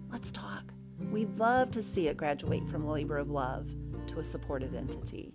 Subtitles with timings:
[0.10, 0.72] let's talk.
[1.12, 3.68] We'd love to see it graduate from a labor of love
[4.08, 5.34] to a supported entity.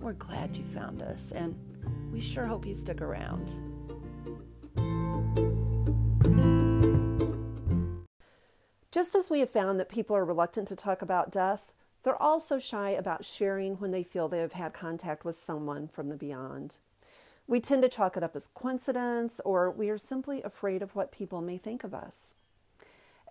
[0.00, 1.54] We're glad you found us, and
[2.10, 3.69] we sure hope you stick around.
[8.92, 12.58] Just as we have found that people are reluctant to talk about death, they're also
[12.58, 16.76] shy about sharing when they feel they have had contact with someone from the beyond.
[17.46, 21.12] We tend to chalk it up as coincidence, or we are simply afraid of what
[21.12, 22.34] people may think of us.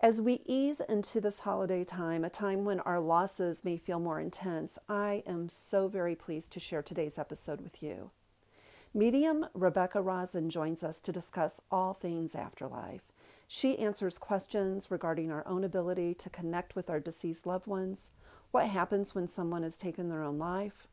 [0.02, 4.18] As we ease into this holiday time, a time when our losses may feel more
[4.18, 8.10] intense, I am so very pleased to share today's episode with you.
[8.94, 13.09] Medium Rebecca Rosen joins us to discuss all things afterlife.
[13.52, 18.12] She answers questions regarding our own ability to connect with our deceased loved ones.
[18.52, 20.86] What happens when someone has taken their own life?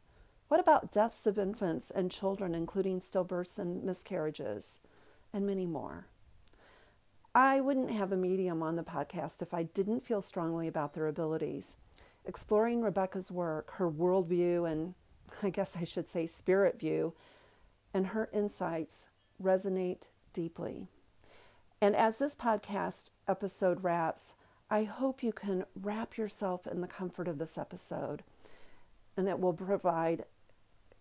[0.47, 4.79] What about deaths of infants and children, including stillbirths and miscarriages?
[5.31, 6.07] And many more.
[7.35, 11.05] I wouldn't have a medium on the podcast if I didn't feel strongly about their
[11.05, 11.77] abilities.
[12.25, 14.95] Exploring Rebecca's work, her worldview, and
[15.43, 17.13] I guess I should say spirit view,
[17.93, 19.09] and her insights
[19.39, 20.87] resonate deeply.
[21.81, 24.35] And as this podcast episode wraps,
[24.69, 28.23] I hope you can wrap yourself in the comfort of this episode
[29.15, 30.23] and it will provide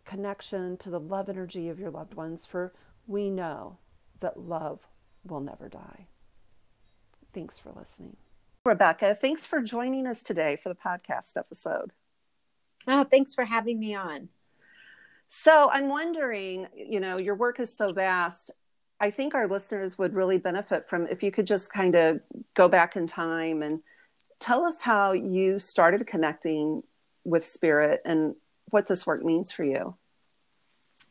[0.05, 2.73] connection to the love energy of your loved ones, for
[3.07, 3.77] we know
[4.21, 4.87] that love
[5.25, 6.07] will never die.
[7.35, 8.17] Thanks for listening.
[8.65, 11.93] Rebecca, thanks for joining us today for the podcast episode.
[12.89, 14.29] Oh, thanks for having me on.
[15.29, 18.53] So, I'm wondering, you know, your work is so vast
[19.01, 22.21] I think our listeners would really benefit from if you could just kind of
[22.55, 23.81] go back in time and
[24.41, 26.83] tell us how you started connecting
[27.25, 28.35] with spirit and
[28.71, 29.97] what this work means for you.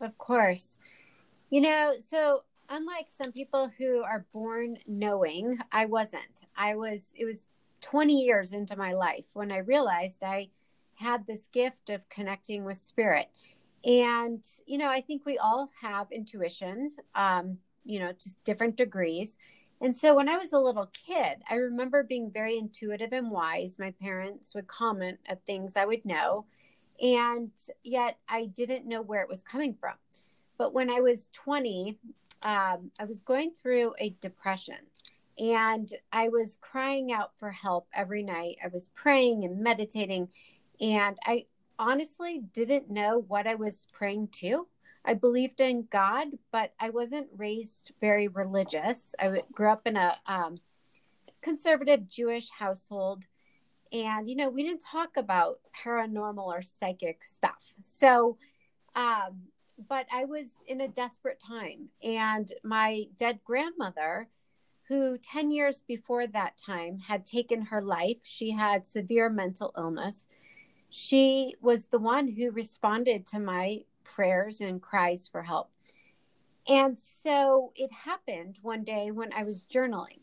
[0.02, 0.78] Of course.
[1.50, 6.24] You know, so unlike some people who are born knowing, I wasn't.
[6.58, 7.46] I was, it was
[7.82, 10.50] 20 years into my life when I realized I
[10.96, 13.30] had this gift of connecting with spirit.
[13.84, 16.92] And, you know, I think we all have intuition.
[17.14, 19.38] Um, you know, to different degrees.
[19.82, 23.76] And so when I was a little kid, I remember being very intuitive and wise.
[23.78, 26.46] My parents would comment at things I would know,
[27.02, 27.52] and
[27.84, 29.96] yet I didn't know where it was coming from.
[30.58, 31.98] But when I was 20,
[32.44, 34.78] um, I was going through a depression
[35.38, 38.58] and I was crying out for help every night.
[38.64, 40.30] I was praying and meditating,
[40.80, 41.46] and I
[41.78, 44.68] honestly didn't know what I was praying to.
[45.06, 49.00] I believed in God, but I wasn't raised very religious.
[49.20, 50.60] I grew up in a um,
[51.42, 53.24] conservative Jewish household.
[53.92, 57.62] And, you know, we didn't talk about paranormal or psychic stuff.
[57.98, 58.38] So,
[58.96, 59.44] um,
[59.88, 61.90] but I was in a desperate time.
[62.04, 64.28] And my dead grandmother,
[64.88, 70.26] who 10 years before that time had taken her life, she had severe mental illness.
[70.90, 75.70] She was the one who responded to my prayers and cries for help.
[76.68, 80.20] And so it happened one day when I was journaling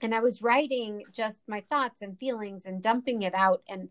[0.00, 3.62] and I was writing just my thoughts and feelings and dumping it out.
[3.68, 3.88] And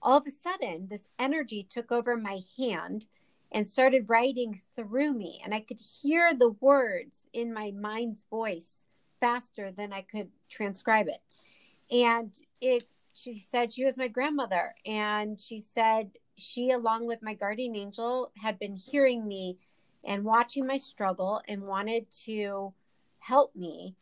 [0.00, 3.06] all of a sudden, this energy took over my hand
[3.52, 5.40] and started writing through me.
[5.44, 8.70] And I could hear the words in my mind's voice
[9.20, 11.20] faster than I could transcribe it.
[11.94, 14.74] And it, she said she was my grandmother.
[14.84, 16.10] And she said,
[16.42, 19.58] she, along with my guardian angel, had been hearing me
[20.04, 22.74] and watching my struggle and wanted to
[23.20, 23.94] help me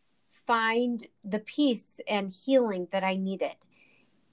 [0.47, 3.53] find the peace and healing that I needed.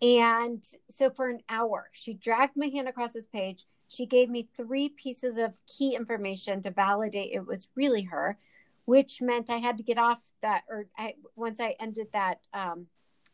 [0.01, 4.50] And so for an hour, she dragged my hand across this page, she gave me
[4.56, 8.38] three pieces of key information to validate it was really her,
[8.86, 12.88] which meant I had to get off that, or I, once I ended that, um,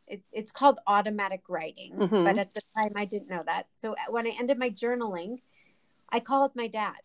[0.07, 2.23] it, it's called automatic writing, mm-hmm.
[2.23, 3.67] but at the time I didn't know that.
[3.81, 5.39] So when I ended my journaling,
[6.09, 6.97] I called my dad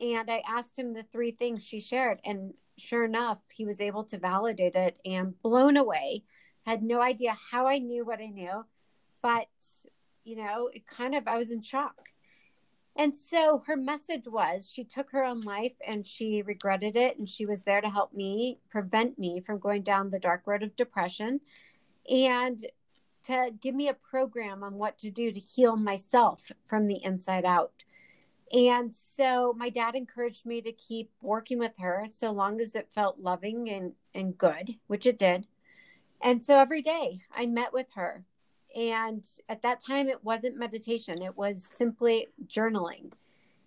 [0.00, 2.20] and I asked him the three things she shared.
[2.24, 6.24] And sure enough, he was able to validate it and blown away.
[6.64, 8.64] Had no idea how I knew what I knew,
[9.22, 9.46] but
[10.24, 12.08] you know, it kind of, I was in shock.
[12.96, 17.18] And so her message was she took her own life and she regretted it.
[17.18, 20.62] And she was there to help me prevent me from going down the dark road
[20.62, 21.40] of depression
[22.08, 22.66] and
[23.24, 27.44] to give me a program on what to do to heal myself from the inside
[27.44, 27.72] out.
[28.52, 32.88] And so my dad encouraged me to keep working with her so long as it
[32.94, 35.46] felt loving and, and good, which it did.
[36.22, 38.24] And so every day I met with her
[38.76, 43.12] and at that time, it wasn't meditation, it was simply journaling.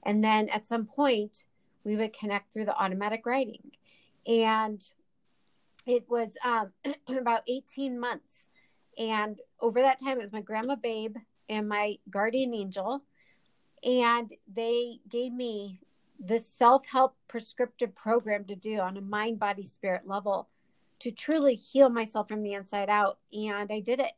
[0.03, 1.45] And then at some point,
[1.83, 3.71] we would connect through the automatic writing.
[4.27, 4.88] And
[5.89, 6.71] it was um,
[7.18, 8.50] about 18 months.
[8.97, 11.15] And over that time, it was my grandma Babe
[11.50, 13.01] and my guardian angel.
[13.83, 15.80] And they gave me
[16.19, 20.50] this self help prescriptive program to do on a mind, body, spirit level
[21.00, 23.18] to truly heal myself from the inside out.
[23.33, 24.12] And I did it.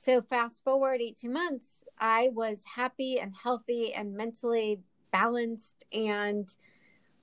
[0.00, 1.66] So, fast forward 18 months,
[1.98, 4.80] I was happy and healthy and mentally
[5.12, 5.84] balanced.
[5.92, 6.48] And,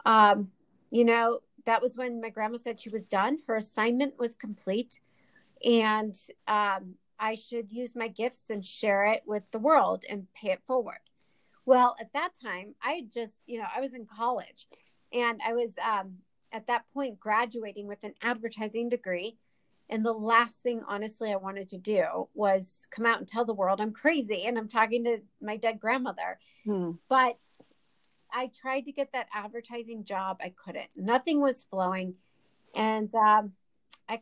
[0.05, 0.51] um,
[0.91, 3.39] you know, that was when my grandma said she was done.
[3.47, 4.99] Her assignment was complete.
[5.63, 6.15] And
[6.47, 10.61] um, I should use my gifts and share it with the world and pay it
[10.67, 10.99] forward.
[11.65, 14.67] Well, at that time, I just, you know, I was in college
[15.11, 16.17] and I was um,
[16.51, 19.37] at that point graduating with an advertising degree.
[19.89, 23.53] And the last thing, honestly, I wanted to do was come out and tell the
[23.53, 26.39] world I'm crazy and I'm talking to my dead grandmother.
[26.65, 26.91] Hmm.
[27.07, 27.37] But
[28.31, 30.37] I tried to get that advertising job.
[30.41, 30.89] I couldn't.
[30.95, 32.15] Nothing was flowing.
[32.75, 33.53] And um,
[34.09, 34.21] I,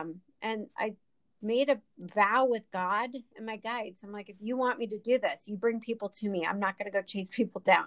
[0.00, 0.94] um, and I
[1.42, 4.00] made a vow with God and my guides.
[4.02, 6.46] I'm like, if you want me to do this, you bring people to me.
[6.46, 7.86] I'm not going to go chase people down.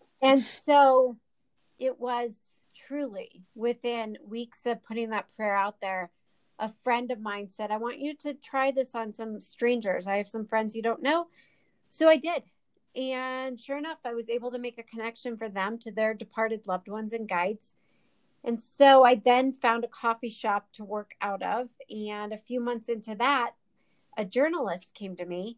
[0.22, 1.16] and so
[1.78, 2.32] it was
[2.86, 6.10] truly within weeks of putting that prayer out there
[6.58, 10.16] a friend of mine said i want you to try this on some strangers i
[10.16, 11.26] have some friends you don't know
[11.88, 12.42] so i did
[12.96, 16.66] and sure enough i was able to make a connection for them to their departed
[16.66, 17.74] loved ones and guides
[18.44, 22.60] and so i then found a coffee shop to work out of and a few
[22.60, 23.52] months into that
[24.16, 25.56] a journalist came to me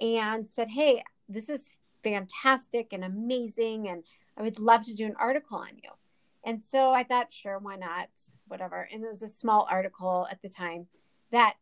[0.00, 1.70] and said hey this is
[2.02, 4.02] fantastic and amazing and
[4.36, 5.90] i would love to do an article on you
[6.44, 8.08] and so I thought, sure, why not?
[8.48, 8.88] Whatever.
[8.92, 10.86] And there was a small article at the time
[11.30, 11.54] that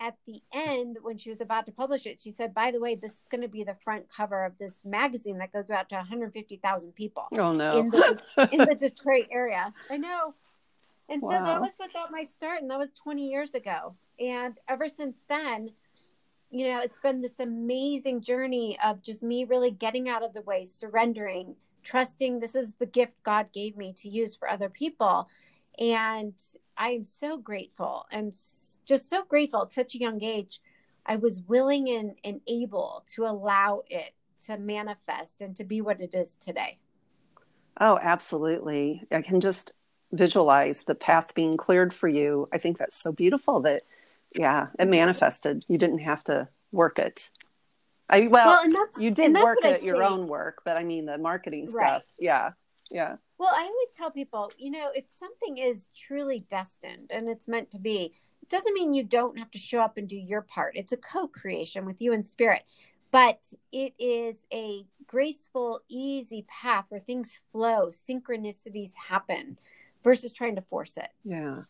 [0.00, 2.94] at the end, when she was about to publish it, she said, by the way,
[2.94, 5.96] this is going to be the front cover of this magazine that goes out to
[5.96, 7.24] 150,000 people.
[7.32, 7.78] Oh, no.
[7.78, 8.20] In the,
[8.50, 9.72] in the Detroit area.
[9.90, 10.34] I know.
[11.10, 11.30] And wow.
[11.30, 12.62] so that was what got my start.
[12.62, 13.94] And that was 20 years ago.
[14.18, 15.70] And ever since then,
[16.50, 20.42] you know, it's been this amazing journey of just me really getting out of the
[20.42, 25.28] way, surrendering, trusting this is the gift God gave me to use for other people.
[25.78, 26.32] And
[26.76, 28.34] I am so grateful and
[28.90, 30.60] just so grateful at such a young age.
[31.06, 34.14] I was willing and, and able to allow it
[34.46, 36.78] to manifest and to be what it is today.
[37.80, 39.04] Oh, absolutely.
[39.12, 39.72] I can just
[40.10, 42.48] visualize the path being cleared for you.
[42.52, 43.84] I think that's so beautiful that,
[44.34, 45.64] yeah, it manifested.
[45.68, 47.30] You didn't have to work it.
[48.08, 51.70] I well, well you did work at your own work, but I mean the marketing
[51.72, 51.88] right.
[51.88, 52.02] stuff.
[52.18, 52.50] Yeah.
[52.90, 53.16] Yeah.
[53.38, 57.70] Well, I always tell people, you know, if something is truly destined and it's meant
[57.70, 58.14] to be,
[58.50, 60.76] doesn't mean you don't have to show up and do your part.
[60.76, 62.62] It's a co-creation with you and spirit.
[63.12, 63.40] But
[63.72, 69.58] it is a graceful, easy path where things flow, synchronicities happen
[70.04, 71.08] versus trying to force it.
[71.24, 71.62] Yeah.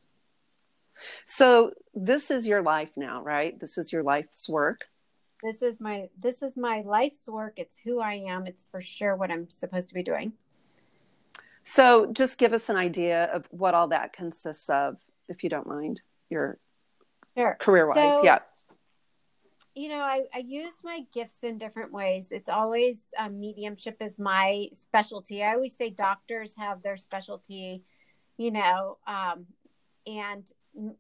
[1.25, 3.59] So this is your life now, right?
[3.59, 4.87] This is your life's work
[5.43, 9.17] this is my this is my life's work it's who i am it's for sure
[9.17, 10.33] what i'm supposed to be doing
[11.63, 14.97] so just give us an idea of what all that consists of
[15.29, 16.59] if you don't mind your
[17.41, 17.57] sure.
[17.61, 18.39] career wise so, yeah.
[19.75, 22.29] you know I, I use my gifts in different ways.
[22.31, 25.43] It's always um, mediumship is my specialty.
[25.43, 27.83] I always say doctors have their specialty
[28.37, 29.47] you know um,
[30.07, 30.45] and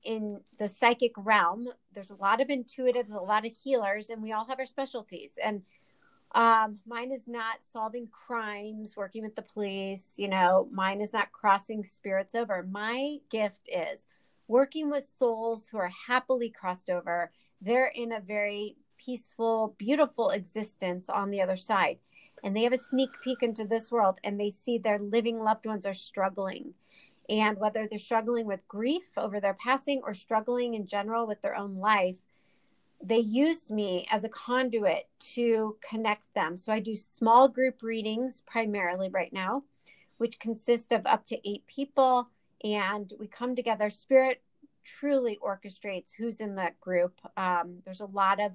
[0.02, 4.32] in the psychic realm there's a lot of intuitives a lot of healers and we
[4.32, 5.30] all have our specialties.
[5.42, 5.62] And
[6.32, 11.32] um, mine is not solving crimes working with the police you know mine is not
[11.32, 12.66] crossing spirits over.
[12.70, 14.00] My gift is
[14.50, 17.30] working with souls who are happily crossed over
[17.60, 21.98] they're in a very peaceful beautiful existence on the other side
[22.42, 25.66] and they have a sneak peek into this world and they see their living loved
[25.66, 26.74] ones are struggling.
[27.28, 31.54] And whether they're struggling with grief over their passing or struggling in general with their
[31.54, 32.16] own life,
[33.02, 36.58] they use me as a conduit to connect them.
[36.58, 39.62] So I do small group readings primarily right now,
[40.18, 42.28] which consist of up to eight people.
[42.62, 43.90] And we come together.
[43.90, 44.42] Spirit
[44.84, 47.14] truly orchestrates who's in that group.
[47.36, 48.52] Um, there's a lot of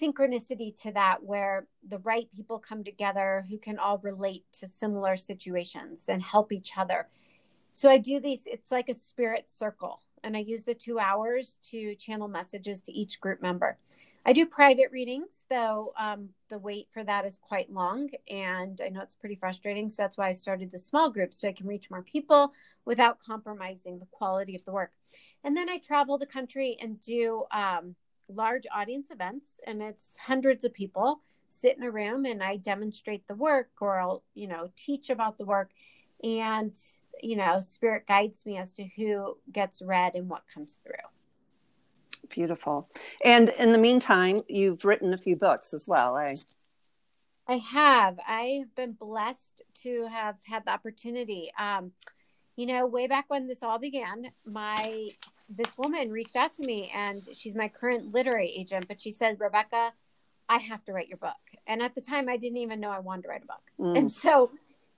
[0.00, 5.16] synchronicity to that where the right people come together who can all relate to similar
[5.16, 7.08] situations and help each other.
[7.74, 11.56] So I do these, it's like a spirit circle, and I use the two hours
[11.70, 13.78] to channel messages to each group member.
[14.24, 18.90] I do private readings, though um, the wait for that is quite long, and I
[18.90, 19.88] know it's pretty frustrating.
[19.88, 22.52] So that's why I started the small group so I can reach more people
[22.84, 24.92] without compromising the quality of the work.
[25.42, 27.94] And then I travel the country and do um,
[28.28, 33.26] large audience events, and it's hundreds of people sit in a room, and I demonstrate
[33.26, 35.70] the work, or I'll you know teach about the work,
[36.22, 36.76] and
[37.22, 41.19] you know spirit guides me as to who gets read and what comes through.
[42.30, 42.88] Beautiful.
[43.24, 46.36] And in the meantime, you've written a few books as well, eh?
[47.46, 48.18] I have.
[48.26, 51.50] I've been blessed to have had the opportunity.
[51.58, 51.92] Um,
[52.56, 55.10] you know, way back when this all began, my
[55.48, 59.40] this woman reached out to me and she's my current literary agent, but she said,
[59.40, 59.92] Rebecca,
[60.48, 61.32] I have to write your book.
[61.66, 63.62] And at the time I didn't even know I wanted to write a book.
[63.80, 63.98] Mm.
[63.98, 64.50] And so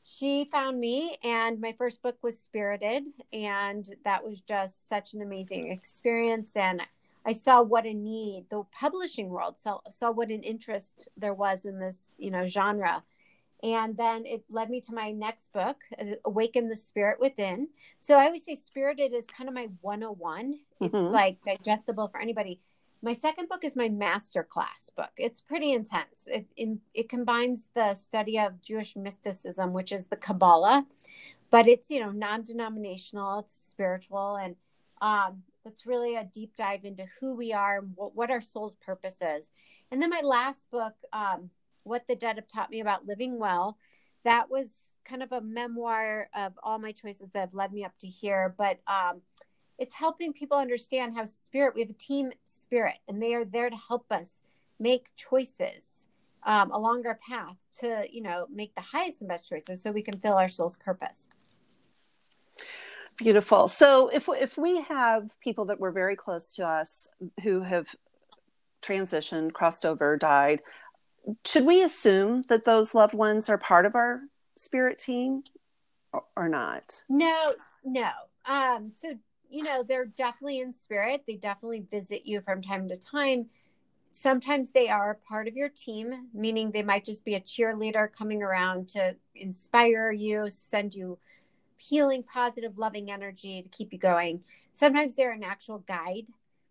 [0.03, 5.23] she found me and my first book was Spirited and that was just such an
[5.23, 6.83] amazing experience and
[7.25, 11.65] I saw what a need the publishing world saw, saw what an interest there was
[11.65, 13.03] in this, you know, genre.
[13.63, 15.77] And then it led me to my next book
[16.25, 17.69] awaken the spirit within?
[18.01, 21.15] So i always say spirited is kind of my 101 it's mm-hmm.
[21.15, 22.61] like digestible for anybody.
[23.05, 25.11] My second book is my master class book.
[25.17, 26.15] It's pretty intense.
[26.27, 30.87] It, it, it combines the study of jewish mysticism which is the kabbalah
[31.53, 34.57] but it's you know non-denominational it's spiritual and
[35.03, 39.17] um, it's really a deep dive into who we are what, what our soul's purpose
[39.21, 39.51] is
[39.91, 41.51] and then my last book um,
[41.85, 43.77] what the Dead have taught me about living well.
[44.25, 44.69] That was
[45.05, 48.55] kind of a memoir of all my choices that have led me up to here.
[48.57, 49.21] But um,
[49.79, 53.69] it's helping people understand how spirit, we have a team spirit, and they are there
[53.69, 54.31] to help us
[54.79, 55.85] make choices
[56.45, 60.03] um, along our path to, you know, make the highest and best choices so we
[60.03, 61.29] can fill our soul's purpose.
[63.23, 63.69] Beautiful.
[63.69, 67.09] So if if we have people that were very close to us
[67.45, 67.87] who have
[68.83, 70.59] transitioned, crossed over, died,
[71.45, 74.23] should we assume that those loved ones are part of our
[74.57, 75.45] spirit team
[76.13, 77.05] or, or not?
[77.09, 78.11] No, no.
[78.45, 79.13] Um, so
[79.49, 81.23] you know, they're definitely in spirit.
[81.25, 83.47] They definitely visit you from time to time.
[84.11, 88.43] Sometimes they are part of your team, meaning they might just be a cheerleader coming
[88.43, 91.19] around to inspire you, send you
[91.89, 94.45] healing, positive, loving energy to keep you going.
[94.73, 96.27] Sometimes they're an actual guide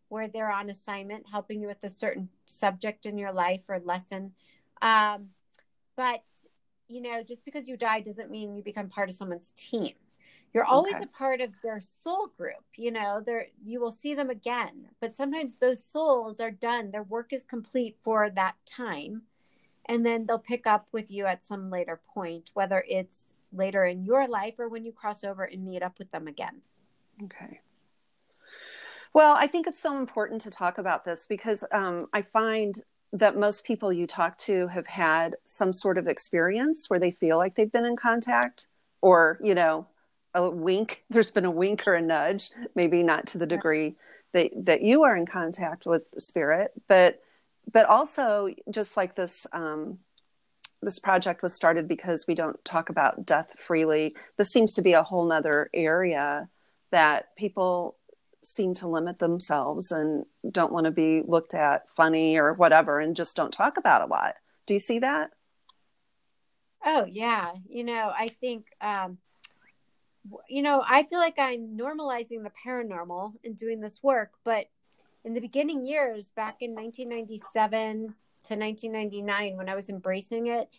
[0.10, 4.32] where they're on assignment helping you with a certain subject in your life or lesson.
[4.82, 5.30] Um,
[5.96, 6.24] but,
[6.88, 9.94] you know, just because you die doesn't mean you become part of someone's team.
[10.54, 11.06] You're always okay.
[11.06, 12.66] a part of their soul group.
[12.76, 13.24] You know,
[13.64, 16.92] you will see them again, but sometimes those souls are done.
[16.92, 19.22] Their work is complete for that time,
[19.86, 23.20] and then they'll pick up with you at some later point, whether it's
[23.54, 26.62] later in your life or when you cross over and meet up with them again.
[27.24, 27.62] Okay.
[29.14, 32.76] Well, I think it's so important to talk about this because um, I find
[33.14, 37.38] that most people you talk to have had some sort of experience where they feel
[37.38, 38.68] like they've been in contact
[39.02, 39.88] or, you know,
[40.34, 41.04] a wink.
[41.10, 43.96] There's been a wink or a nudge, maybe not to the degree
[44.32, 47.22] that, that you are in contact with the spirit, but
[47.72, 50.00] but also just like this um,
[50.82, 54.16] this project was started because we don't talk about death freely.
[54.38, 56.50] This seems to be a whole nother area
[56.92, 57.98] that people
[58.44, 63.16] seem to limit themselves and don't want to be looked at funny or whatever and
[63.16, 64.36] just don't talk about a lot.
[64.66, 65.32] Do you see that?
[66.84, 67.52] Oh, yeah.
[67.70, 69.20] You know, I think, um,
[70.50, 74.68] you know, I feel like I'm normalizing the paranormal and doing this work, but
[75.24, 80.70] in the beginning years, back in 1997 to 1999, when I was embracing it,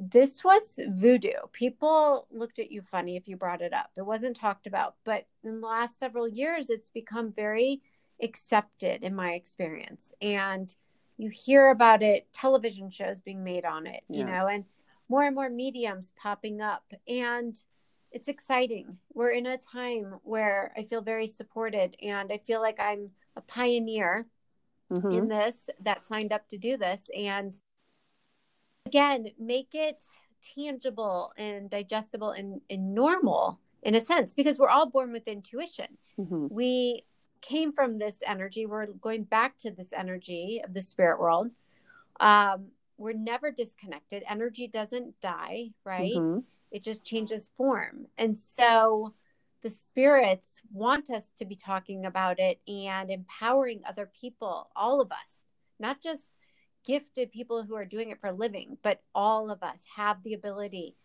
[0.00, 1.30] this was voodoo.
[1.52, 3.90] People looked at you funny if you brought it up.
[3.96, 4.94] It wasn't talked about.
[5.04, 7.80] But in the last several years, it's become very
[8.22, 10.12] accepted in my experience.
[10.22, 10.74] And
[11.16, 14.18] you hear about it, television shows being made on it, yeah.
[14.18, 14.64] you know, and
[15.08, 16.84] more and more mediums popping up.
[17.08, 17.60] And
[18.12, 18.98] it's exciting.
[19.12, 23.40] We're in a time where I feel very supported and I feel like I'm a
[23.40, 24.26] pioneer
[24.92, 25.10] mm-hmm.
[25.10, 27.00] in this that signed up to do this.
[27.16, 27.54] And
[28.86, 29.98] again, make it
[30.54, 35.98] tangible and digestible and, and normal in a sense because we're all born with intuition.
[36.18, 36.48] Mm-hmm.
[36.50, 37.04] We
[37.40, 38.66] came from this energy.
[38.66, 41.50] We're going back to this energy of the spirit world.
[42.20, 44.24] Um, we're never disconnected.
[44.28, 46.14] Energy doesn't die, right?
[46.14, 46.40] Mm-hmm.
[46.72, 48.06] It just changes form.
[48.18, 49.14] And so
[49.62, 55.10] the spirits want us to be talking about it and empowering other people, all of
[55.10, 55.18] us,
[55.80, 56.22] not just
[56.86, 60.34] gifted people who are doing it for a living, but all of us have the
[60.34, 60.96] ability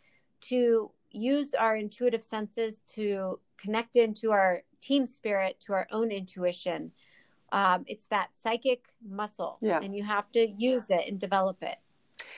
[0.42, 6.92] to use our intuitive senses to connect into our team spirit, to our own intuition.
[7.52, 9.80] Um, it's that psychic muscle, yeah.
[9.82, 11.78] and you have to use it and develop it.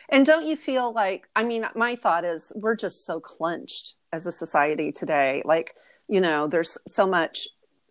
[0.09, 4.27] And don't you feel like, I mean, my thought is we're just so clenched as
[4.27, 5.41] a society today.
[5.45, 5.75] Like,
[6.07, 7.47] you know, there's so much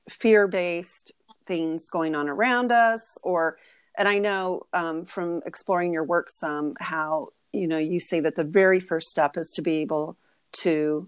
[0.08, 1.12] fear based
[1.46, 3.58] things going on around us, or,
[3.96, 8.36] and I know um, from exploring your work some how, you know, you say that
[8.36, 10.16] the very first step is to be able
[10.62, 11.06] to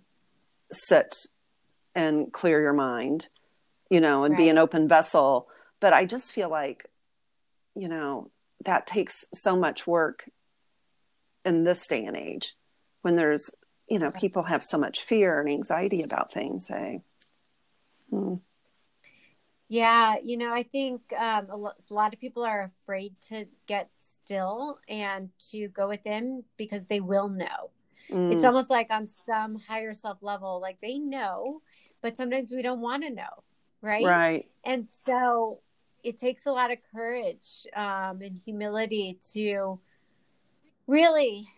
[0.71, 1.27] sit
[1.95, 3.29] and clear your mind,
[3.91, 4.39] you know, and right.
[4.39, 5.49] be an open vessel.
[5.81, 6.89] But I just feel like,
[7.75, 8.31] you know,
[8.65, 10.29] that takes so much work
[11.45, 12.55] in this day and age
[13.03, 13.51] when there's
[13.89, 16.99] you know people have so much fear and anxiety about things eh?
[18.11, 18.35] hmm.
[19.69, 23.91] yeah you know i think um, a, lot of people are afraid to get
[24.25, 27.71] still and to go within because they will know
[28.11, 28.35] mm.
[28.35, 31.63] it's almost like on some higher self level like they know
[32.03, 33.43] but sometimes we don't want to know
[33.83, 35.61] right right and so
[36.03, 39.79] it takes a lot of courage um, and humility to
[40.87, 41.49] really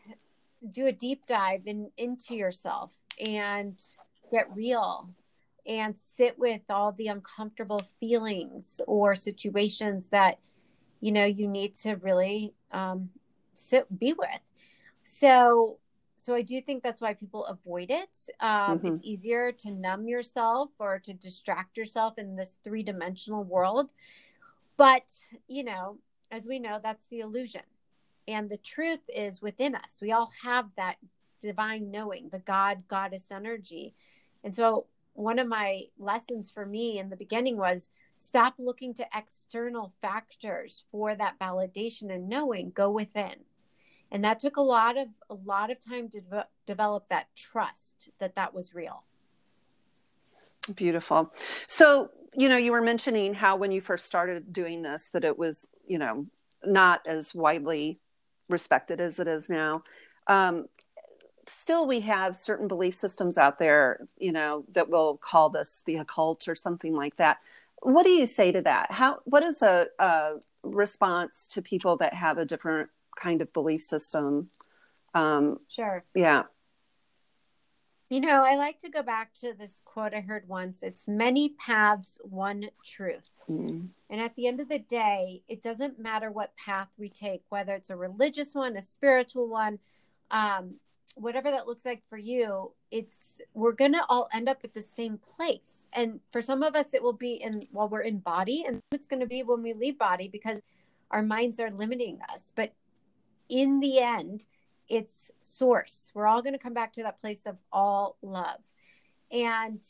[0.72, 2.90] do a deep dive in, into yourself
[3.24, 3.74] and
[4.30, 5.10] get real
[5.66, 10.38] and sit with all the uncomfortable feelings or situations that
[11.00, 13.10] you know you need to really um,
[13.54, 14.28] sit be with.
[15.04, 15.78] So
[16.21, 18.08] so i do think that's why people avoid it.
[18.40, 18.86] Um, mm-hmm.
[18.88, 23.90] it's easier to numb yourself or to distract yourself in this three-dimensional world.
[24.76, 25.04] But
[25.47, 25.99] you know
[26.30, 27.62] as we know that's the illusion
[28.28, 29.99] and the truth is within us.
[30.00, 30.97] We all have that
[31.41, 33.95] divine knowing, the God goddess energy.
[34.45, 39.06] And so, one of my lessons for me in the beginning was stop looking to
[39.17, 43.34] external factors for that validation and knowing, go within.
[44.12, 48.10] And that took a lot of a lot of time to de- develop that trust
[48.21, 49.04] that that was real.
[50.75, 51.32] Beautiful.
[51.67, 55.38] So, you know, you were mentioning how when you first started doing this that it
[55.38, 56.26] was, you know,
[56.64, 58.00] not as widely
[58.49, 59.82] respected as it is now.
[60.26, 60.67] Um,
[61.47, 65.97] still, we have certain belief systems out there, you know, that will call this the
[65.97, 67.39] occult or something like that.
[67.80, 68.91] What do you say to that?
[68.91, 69.21] How?
[69.25, 70.32] What is a, a
[70.63, 74.50] response to people that have a different kind of belief system?
[75.15, 76.04] Um, sure.
[76.15, 76.45] Yeah.
[78.10, 81.50] You know, I like to go back to this quote I heard once it's many
[81.50, 83.28] paths, one truth.
[83.50, 83.88] Mm.
[84.08, 87.75] And at the end of the day, it doesn't matter what path we take, whether
[87.75, 89.78] it's a religious one, a spiritual one,
[90.30, 90.76] um,
[91.16, 93.14] whatever that looks like for you, it's
[93.52, 95.60] we're going to all end up at the same place.
[95.92, 99.06] And for some of us, it will be in while we're in body, and it's
[99.06, 100.60] going to be when we leave body because
[101.10, 102.52] our minds are limiting us.
[102.54, 102.73] But
[103.49, 104.44] in the end,
[104.88, 106.10] it's source.
[106.14, 108.60] We're all going to come back to that place of all love.
[109.30, 109.80] And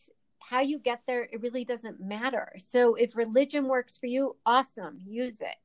[0.40, 2.54] how you get there, it really doesn't matter.
[2.68, 5.56] So if religion works for you, awesome, use it.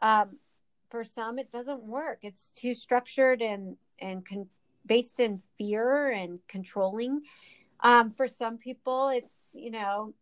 [0.00, 0.38] Um,
[0.90, 2.20] for some, it doesn't work.
[2.22, 4.48] It's too structured and and con-
[4.86, 7.22] based in fear and controlling.
[7.80, 10.14] Um, for some people, it's you know,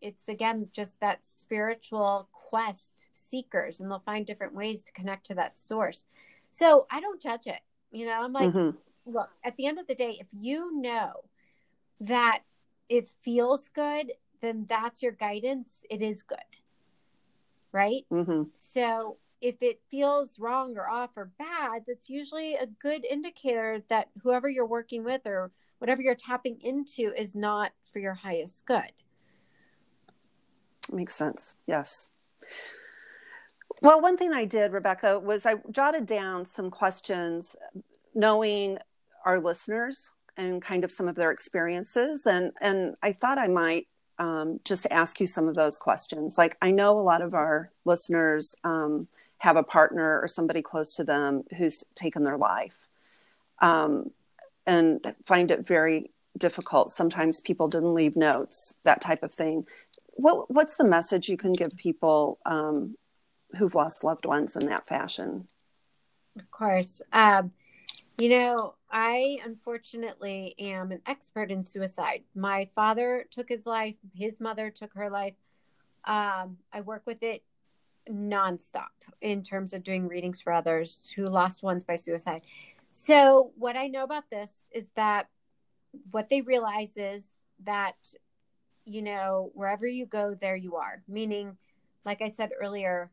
[0.00, 5.34] it's again just that spiritual quest seekers, and they'll find different ways to connect to
[5.34, 6.04] that source.
[6.50, 7.60] So I don't judge it.
[7.90, 8.76] You know, I'm like, mm-hmm.
[9.10, 11.24] look, at the end of the day, if you know
[12.00, 12.40] that
[12.88, 15.68] it feels good, then that's your guidance.
[15.90, 16.38] It is good.
[17.72, 18.04] Right?
[18.12, 18.44] Mm-hmm.
[18.72, 24.08] So if it feels wrong or off or bad, that's usually a good indicator that
[24.22, 28.92] whoever you're working with or whatever you're tapping into is not for your highest good.
[30.90, 31.56] Makes sense.
[31.66, 32.10] Yes.
[33.80, 37.54] Well, one thing I did, Rebecca, was I jotted down some questions
[38.14, 38.78] knowing
[39.24, 42.26] our listeners and kind of some of their experiences.
[42.26, 43.86] And, and I thought I might
[44.18, 46.36] um, just ask you some of those questions.
[46.36, 49.06] Like, I know a lot of our listeners um,
[49.38, 52.74] have a partner or somebody close to them who's taken their life
[53.60, 54.10] um,
[54.66, 56.90] and find it very difficult.
[56.90, 59.66] Sometimes people didn't leave notes, that type of thing.
[60.14, 62.96] What, what's the message you can give people um,
[63.56, 65.46] who've lost loved ones in that fashion?
[66.38, 67.02] Of course.
[67.12, 67.52] Um,
[68.18, 72.24] You know, I unfortunately am an expert in suicide.
[72.34, 75.34] My father took his life, his mother took her life.
[76.04, 77.44] Um, I work with it
[78.10, 78.88] nonstop
[79.20, 82.42] in terms of doing readings for others who lost ones by suicide.
[82.92, 85.28] So, what I know about this is that
[86.10, 87.24] what they realize is
[87.64, 87.96] that,
[88.84, 91.02] you know, wherever you go, there you are.
[91.08, 91.56] Meaning,
[92.04, 93.10] like I said earlier,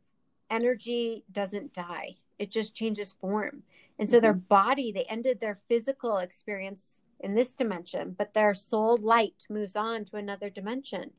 [0.49, 3.63] energy doesn't die, it just changes form.
[3.99, 4.23] And so, mm-hmm.
[4.23, 9.75] their body, they ended their physical experience in this dimension, but their soul light moves
[9.75, 11.11] on to another dimension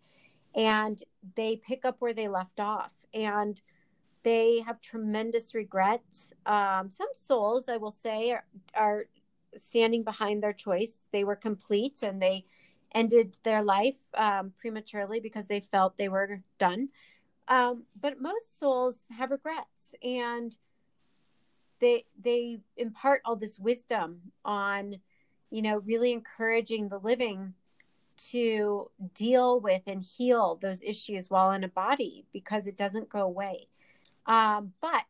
[0.54, 1.02] and
[1.36, 2.90] they pick up where they left off.
[3.12, 3.60] And
[4.22, 6.02] they have tremendous regret.
[6.46, 9.06] Um, some souls, I will say, are, are
[9.56, 10.94] standing behind their choice.
[11.12, 12.44] They were complete and they
[12.92, 16.88] ended their life um, prematurely because they felt they were done.
[17.48, 20.56] Um, but most souls have regrets and
[21.80, 24.96] they they impart all this wisdom on
[25.50, 27.54] you know really encouraging the living
[28.16, 33.20] to deal with and heal those issues while in a body because it doesn't go
[33.20, 33.68] away.
[34.26, 35.04] Um, but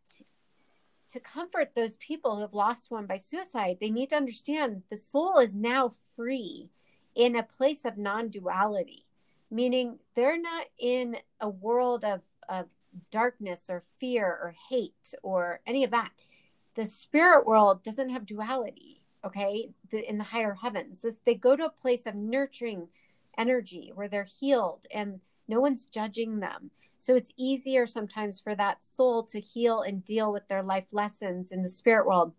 [1.12, 4.96] to comfort those people who have lost one by suicide, they need to understand the
[4.96, 6.68] soul is now free
[7.14, 9.05] in a place of non duality,
[9.50, 12.66] meaning they're not in a world of, of
[13.10, 16.10] darkness or fear or hate or any of that.
[16.74, 21.00] The spirit world doesn't have duality, okay, the, in the higher heavens.
[21.02, 22.88] This, they go to a place of nurturing
[23.38, 26.70] energy where they're healed and no one's judging them.
[26.98, 31.52] So it's easier sometimes for that soul to heal and deal with their life lessons
[31.52, 32.32] in the spirit world.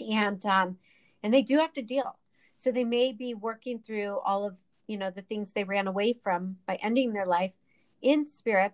[0.00, 0.78] And um,
[1.22, 2.18] and they do have to deal.
[2.56, 6.12] So they may be working through all of, you know, the things they ran away
[6.12, 7.52] from by ending their life
[8.02, 8.72] in spirit.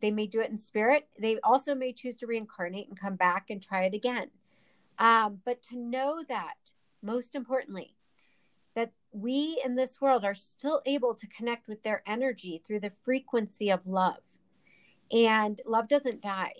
[0.00, 1.08] They may do it in spirit.
[1.18, 4.28] They also may choose to reincarnate and come back and try it again.
[4.98, 6.54] Um, but to know that,
[7.02, 7.96] most importantly,
[8.74, 12.92] that we in this world are still able to connect with their energy through the
[13.04, 14.18] frequency of love
[15.12, 16.54] and love doesn't die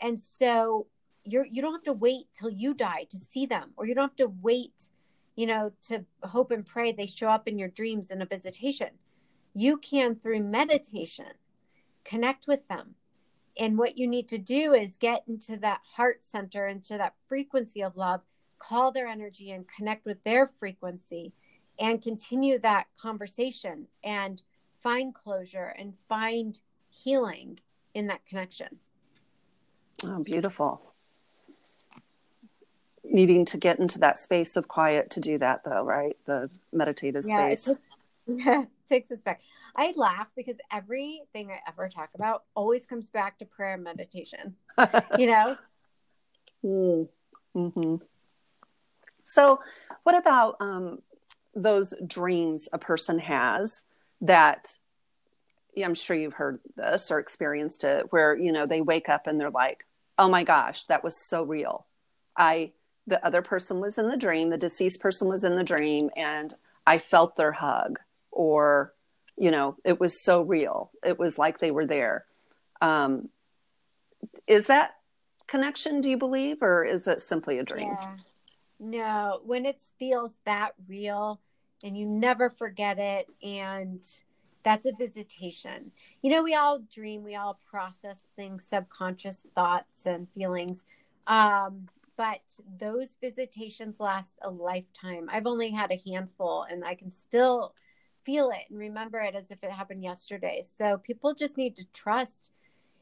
[0.00, 0.86] and so
[1.24, 4.10] you're you don't have to wait till you die to see them or you don't
[4.10, 4.88] have to wait
[5.38, 8.90] you know to hope and pray they show up in your dreams in a visitation
[9.54, 11.32] you can through meditation
[12.04, 12.94] connect with them
[13.58, 17.82] and what you need to do is get into that heart center into that frequency
[17.82, 18.20] of love
[18.58, 21.32] call their energy and connect with their frequency
[21.78, 24.42] and continue that conversation and
[24.82, 27.58] find closure and find healing
[27.94, 28.78] in that connection.
[30.04, 30.94] Oh, beautiful.
[33.10, 36.16] Needing to get into that space of quiet to do that, though, right?
[36.26, 37.66] The meditative yeah, space.
[37.66, 37.90] It takes,
[38.46, 39.40] yeah, it takes us back.
[39.74, 44.56] I laugh because everything I ever talk about always comes back to prayer and meditation.
[45.18, 45.56] you know?
[46.64, 47.08] Mm.
[47.54, 47.96] hmm
[49.24, 49.60] So,
[50.02, 51.00] what about um,
[51.54, 53.84] those dreams a person has
[54.20, 54.78] that
[55.84, 59.40] I'm sure you've heard this or experienced it where, you know, they wake up and
[59.40, 59.84] they're like,
[60.18, 61.86] oh my gosh, that was so real.
[62.36, 62.72] I,
[63.08, 66.54] the other person was in the dream, the deceased person was in the dream, and
[66.86, 67.98] I felt their hug,
[68.30, 68.92] or,
[69.36, 70.90] you know, it was so real.
[71.04, 72.22] It was like they were there.
[72.80, 73.30] Um,
[74.46, 74.96] is that
[75.46, 77.96] connection, do you believe, or is it simply a dream?
[78.00, 78.16] Yeah.
[78.80, 81.40] No, when it feels that real
[81.82, 84.00] and you never forget it and
[84.62, 85.92] that's a visitation.
[86.22, 90.84] You know, we all dream, we all process things, subconscious thoughts and feelings.
[91.26, 92.40] Um, but
[92.80, 95.28] those visitations last a lifetime.
[95.32, 97.74] I've only had a handful and I can still
[98.26, 100.64] feel it and remember it as if it happened yesterday.
[100.68, 102.50] So people just need to trust.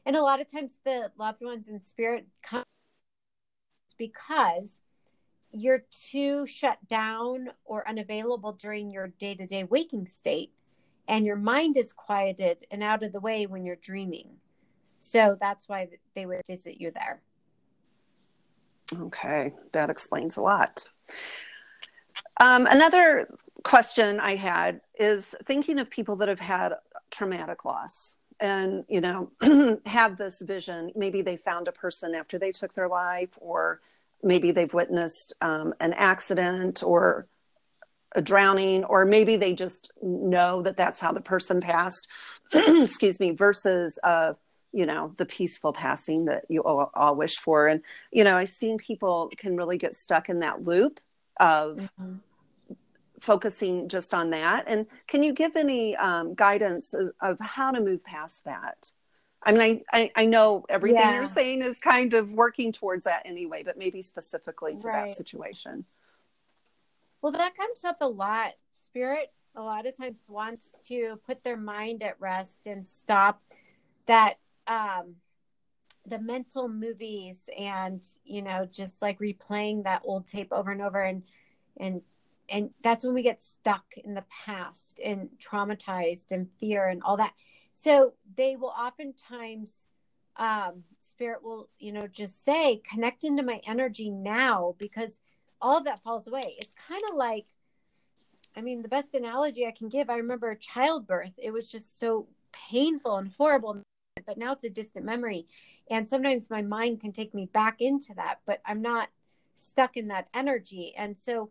[0.05, 2.63] And a lot of times the loved ones in spirit come
[3.97, 4.69] because
[5.51, 10.51] you're too shut down or unavailable during your day to day waking state
[11.07, 14.29] and your mind is quieted and out of the way when you're dreaming.
[14.99, 17.23] So that's why they would visit you there.
[18.93, 20.87] Okay, that explains a lot.
[22.39, 23.27] Um, another
[23.63, 26.73] question I had is thinking of people that have had
[27.11, 29.31] traumatic loss and you know
[29.85, 33.79] have this vision maybe they found a person after they took their life or
[34.21, 37.27] maybe they've witnessed um, an accident or
[38.15, 42.07] a drowning or maybe they just know that that's how the person passed
[42.53, 44.33] excuse me versus uh
[44.77, 48.47] you know the peaceful passing that you all, all, wish for and you know i've
[48.47, 50.99] seen people can really get stuck in that loop
[51.39, 52.13] of mm-hmm.
[53.19, 58.03] focusing just on that and can you give any um, guidance of how to move
[58.03, 58.91] past that
[59.41, 61.15] i mean i i, I know everything yeah.
[61.15, 65.07] you're saying is kind of working towards that anyway but maybe specifically to right.
[65.07, 65.85] that situation
[67.21, 68.53] Well, that comes up a lot.
[68.73, 73.41] Spirit a lot of times wants to put their mind at rest and stop
[74.05, 74.37] that
[74.67, 75.15] um
[76.07, 81.01] the mental movies and you know just like replaying that old tape over and over
[81.01, 81.23] and
[81.77, 82.01] and
[82.49, 87.17] and that's when we get stuck in the past and traumatized and fear and all
[87.17, 87.33] that.
[87.73, 89.87] So they will oftentimes
[90.37, 95.11] um spirit will you know just say connect into my energy now because
[95.61, 96.55] all that falls away.
[96.57, 97.45] It's kind of like
[98.55, 101.33] i mean the best analogy i can give i remember childbirth.
[101.37, 102.27] It was just so
[102.71, 103.81] painful and horrible
[104.25, 105.47] but now it's a distant memory.
[105.89, 109.09] And sometimes my mind can take me back into that but i'm not
[109.57, 110.93] stuck in that energy.
[110.97, 111.49] And so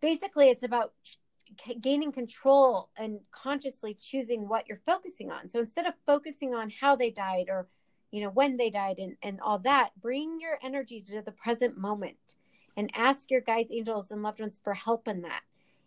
[0.00, 0.92] basically it's about
[1.80, 5.48] gaining control and consciously choosing what you're focusing on.
[5.48, 7.68] So instead of focusing on how they died or
[8.10, 11.76] you know when they died and, and all that bring your energy to the present
[11.76, 12.16] moment
[12.76, 15.42] and ask your guides angels and loved ones for help in that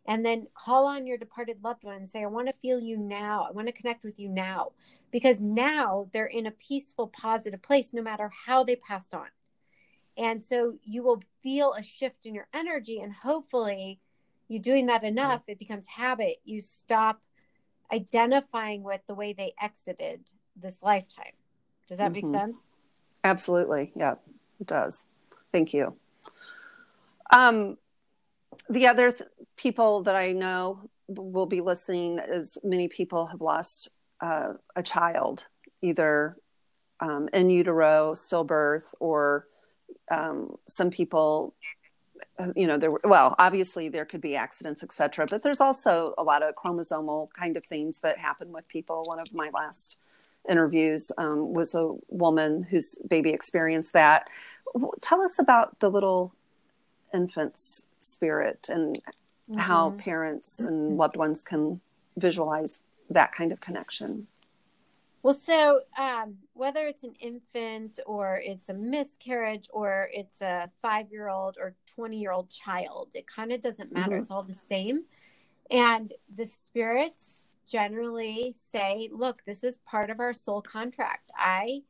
[0.08, 2.98] and then call on your departed loved one and say i want to feel you
[2.98, 3.46] now.
[3.48, 4.72] I want to connect with you now.
[5.12, 9.28] Because now they're in a peaceful positive place no matter how they passed on.
[10.18, 14.00] And so you will feel a shift in your energy and hopefully
[14.48, 16.38] you doing that enough it becomes habit.
[16.44, 17.22] You stop
[17.92, 20.22] identifying with the way they exited
[20.56, 21.34] this lifetime.
[21.88, 22.32] Does that mm-hmm.
[22.32, 22.58] make sense?
[23.24, 23.92] Absolutely.
[23.96, 24.16] Yeah
[24.62, 25.06] it does.
[25.52, 25.96] Thank you.
[27.32, 27.78] Um
[28.70, 33.90] the other th- people that I know will be listening is many people have lost
[34.22, 35.46] uh, a child,
[35.82, 36.38] either
[37.00, 39.46] um, in utero, stillbirth, or
[40.10, 41.54] um, some people,
[42.38, 45.26] uh, you know, there well, obviously there could be accidents, etc.
[45.30, 49.04] But there's also a lot of chromosomal kind of things that happen with people.
[49.06, 49.98] One of my last
[50.50, 54.28] interviews um, was a woman whose baby experienced that.
[55.02, 56.34] Tell us about the little
[57.14, 59.60] infants spirit and mm-hmm.
[59.60, 61.82] how parents and loved ones can
[62.18, 64.28] visualize that kind of connection.
[65.24, 71.12] Well, so um, whether it's an infant or it's a miscarriage or it's a five
[71.12, 74.14] year old or 20 year old child, it kind of doesn't matter.
[74.14, 74.22] Mm-hmm.
[74.24, 75.04] It's all the same.
[75.70, 81.32] And the spirits generally say, look, this is part of our soul contract.
[81.38, 81.84] I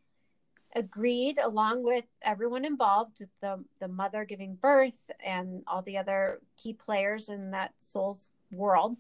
[0.75, 4.93] agreed along with everyone involved the the mother giving birth
[5.25, 8.97] and all the other key players in that soul's world.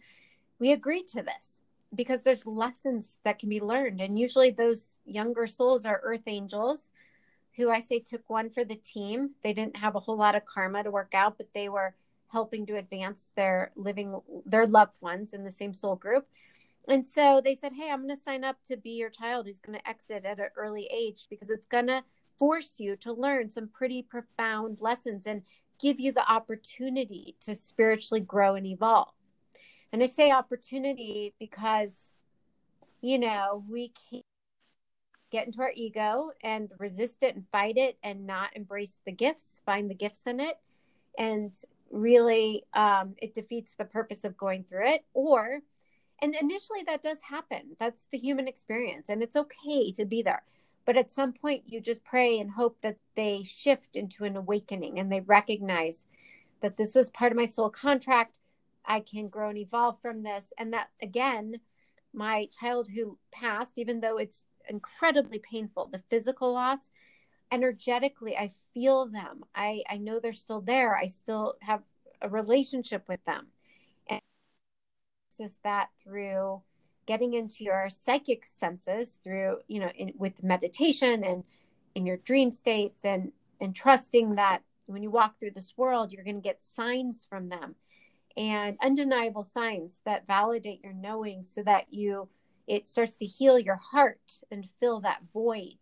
[0.59, 1.57] We agreed to this
[1.93, 4.01] because there's lessons that can be learned.
[4.01, 6.79] And usually those younger souls are earth angels
[7.57, 9.31] who i say took one for the team.
[9.43, 11.95] They didn't have a whole lot of karma to work out but they were
[12.31, 16.27] helping to advance their living their loved ones in the same soul group
[16.87, 19.59] and so they said, Hey, I'm going to sign up to be your child who's
[19.59, 22.03] going to exit at an early age because it's going to
[22.39, 25.43] force you to learn some pretty profound lessons and
[25.79, 29.13] give you the opportunity to spiritually grow and evolve.
[29.93, 31.91] And I say opportunity because,
[33.01, 34.23] you know, we can't
[35.31, 39.61] get into our ego and resist it and fight it and not embrace the gifts,
[39.65, 40.57] find the gifts in it.
[41.17, 41.51] And
[41.89, 45.05] really, um, it defeats the purpose of going through it.
[45.13, 45.59] Or
[46.21, 47.75] and initially, that does happen.
[47.79, 50.43] That's the human experience, and it's okay to be there.
[50.85, 54.99] But at some point, you just pray and hope that they shift into an awakening
[54.99, 56.03] and they recognize
[56.61, 58.39] that this was part of my soul contract.
[58.85, 60.45] I can grow and evolve from this.
[60.57, 61.59] And that, again,
[62.13, 66.91] my child who passed, even though it's incredibly painful, the physical loss,
[67.51, 69.43] energetically, I feel them.
[69.53, 70.95] I, I know they're still there.
[70.95, 71.83] I still have
[72.21, 73.47] a relationship with them
[75.41, 76.61] access that through
[77.05, 81.43] getting into your psychic senses through you know in, with meditation and
[81.95, 86.23] in your dream states and and trusting that when you walk through this world you're
[86.23, 87.75] going to get signs from them
[88.37, 92.27] and undeniable signs that validate your knowing so that you
[92.67, 95.77] it starts to heal your heart and fill that void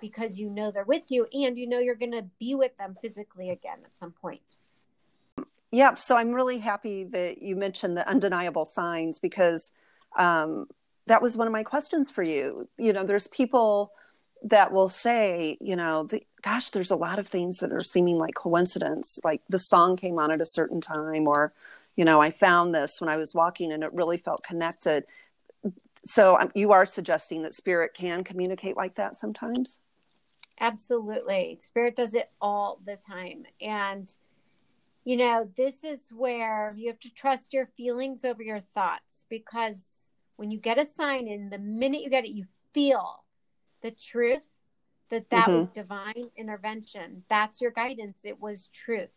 [0.00, 2.96] because you know they're with you and you know you're going to be with them
[3.00, 4.56] physically again at some point
[5.74, 9.72] yeah, so I'm really happy that you mentioned the undeniable signs because
[10.16, 10.66] um,
[11.06, 12.68] that was one of my questions for you.
[12.78, 13.90] You know, there's people
[14.44, 18.18] that will say, you know, the, gosh, there's a lot of things that are seeming
[18.18, 21.52] like coincidence, like the song came on at a certain time, or,
[21.96, 25.04] you know, I found this when I was walking and it really felt connected.
[26.06, 29.80] So um, you are suggesting that spirit can communicate like that sometimes?
[30.60, 31.58] Absolutely.
[31.60, 33.44] Spirit does it all the time.
[33.60, 34.14] And
[35.04, 39.76] you know, this is where you have to trust your feelings over your thoughts because
[40.36, 43.22] when you get a sign in, the minute you get it, you feel
[43.82, 44.44] the truth
[45.10, 45.58] that that mm-hmm.
[45.58, 47.22] was divine intervention.
[47.28, 48.18] That's your guidance.
[48.24, 49.10] It was truth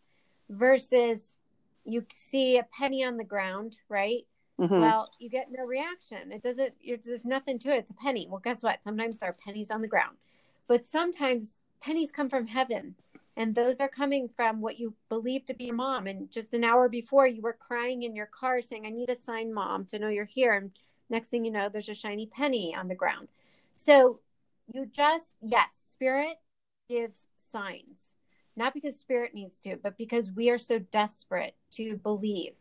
[0.50, 1.38] versus
[1.86, 4.26] you see a penny on the ground, right?
[4.60, 4.82] Mm-hmm.
[4.82, 6.32] Well, you get no reaction.
[6.32, 6.74] It doesn't,
[7.06, 7.78] there's nothing to it.
[7.78, 8.28] It's a penny.
[8.30, 8.84] Well, guess what?
[8.84, 10.18] Sometimes there are pennies on the ground,
[10.68, 12.96] but sometimes pennies come from heaven.
[13.38, 16.08] And those are coming from what you believe to be your mom.
[16.08, 19.22] And just an hour before, you were crying in your car saying, I need a
[19.24, 20.54] sign, mom, to know you're here.
[20.54, 20.72] And
[21.12, 23.28] next thing you know, there's a shiny penny on the ground.
[23.76, 24.22] So
[24.74, 26.38] you just, yes, spirit
[26.90, 28.00] gives signs,
[28.56, 32.56] not because spirit needs to, but because we are so desperate to believe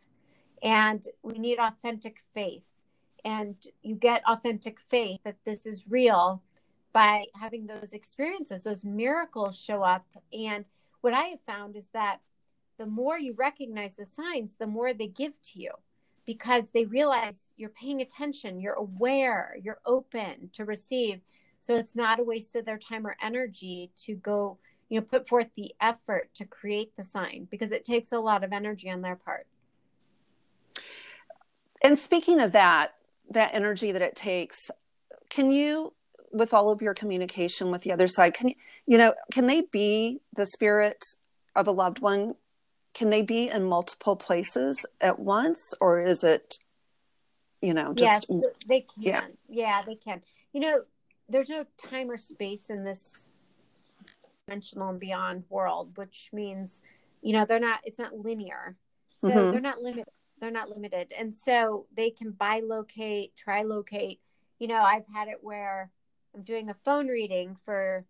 [0.62, 2.64] and we need authentic faith.
[3.24, 6.42] And you get authentic faith that this is real
[6.96, 10.06] by having those experiences, those miracles show up.
[10.32, 10.64] And
[11.02, 12.20] what I have found is that
[12.78, 15.72] the more you recognize the signs, the more they give to you
[16.24, 21.20] because they realize you're paying attention, you're aware, you're open to receive.
[21.60, 24.56] So it's not a waste of their time or energy to go,
[24.88, 28.42] you know, put forth the effort to create the sign because it takes a lot
[28.42, 29.46] of energy on their part.
[31.82, 32.94] And speaking of that,
[33.28, 34.70] that energy that it takes,
[35.28, 35.92] can you,
[36.36, 38.54] with all of your communication with the other side, can you,
[38.86, 41.04] you know, can they be the spirit
[41.54, 42.34] of a loved one?
[42.94, 46.58] Can they be in multiple places at once, or is it,
[47.60, 49.02] you know, just yes, they can.
[49.02, 49.24] Yeah.
[49.48, 50.22] yeah, they can.
[50.52, 50.80] You know,
[51.28, 53.28] there's no time or space in this
[54.46, 56.80] dimensional and beyond world, which means,
[57.22, 57.80] you know, they're not.
[57.84, 58.76] It's not linear,
[59.20, 59.50] so mm-hmm.
[59.50, 64.20] they're not limited they're not limited and so they can bilocate trilocate
[64.58, 65.90] you know i've had it where
[66.36, 68.04] i'm doing a phone reading for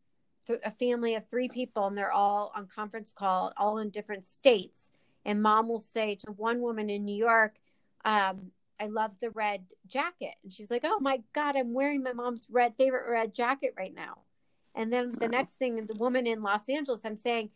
[0.65, 4.91] a family of three people and they're all on conference call all in different states.
[5.25, 7.55] And mom will say to one woman in new york
[8.05, 10.35] um, i love the red jacket.
[10.45, 13.95] And she's like oh my god i'm wearing my mom's red favorite red jacket right
[13.95, 14.19] now.
[14.75, 17.51] And then the next thing the woman in los angeles i'm saying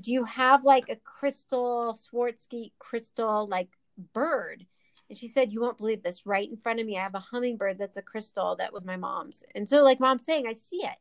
[0.00, 3.68] do you have like a crystal Swarovski crystal like
[4.12, 4.66] bird.
[5.10, 6.24] And she said, You won't believe this.
[6.24, 8.96] Right in front of me, I have a hummingbird that's a crystal that was my
[8.96, 9.42] mom's.
[9.54, 10.96] And so, like mom's saying, I see it.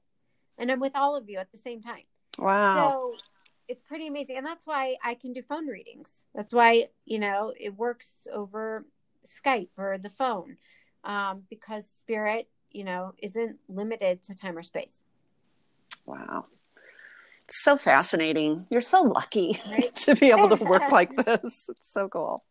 [0.57, 2.03] And I'm with all of you at the same time.
[2.37, 2.75] Wow.
[2.75, 3.15] So
[3.67, 4.35] it's pretty amazing.
[4.35, 6.09] And that's why I can do phone readings.
[6.33, 8.85] That's why, you know, it works over
[9.27, 10.57] Skype or the phone
[11.03, 15.01] um, because spirit, you know, isn't limited to time or space.
[16.05, 16.45] Wow
[17.45, 18.65] It's so fascinating.
[18.71, 19.95] You're so lucky right?
[20.05, 21.69] to be able to work like this.
[21.69, 22.43] It's so cool.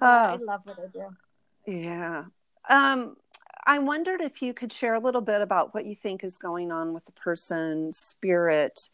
[0.00, 1.16] Uh, I love what I do.
[1.66, 2.24] Yeah.
[2.68, 3.16] Um,
[3.66, 6.72] I wondered if you could share a little bit about what you think is going
[6.72, 8.88] on with the person's spirit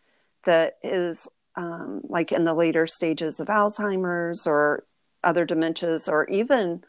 [0.45, 4.85] that is um, like in the later stages of Alzheimer's or
[5.23, 6.83] other dementias or even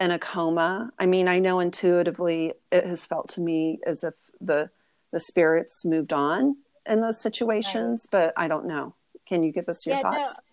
[0.00, 0.90] in a coma.
[0.98, 4.70] I mean, I know intuitively it has felt to me as if the
[5.12, 6.56] the spirits moved on
[6.86, 8.32] in those situations, right.
[8.34, 8.94] but I don't know.
[9.26, 10.38] Can you give us your yeah, thoughts?
[10.38, 10.51] No,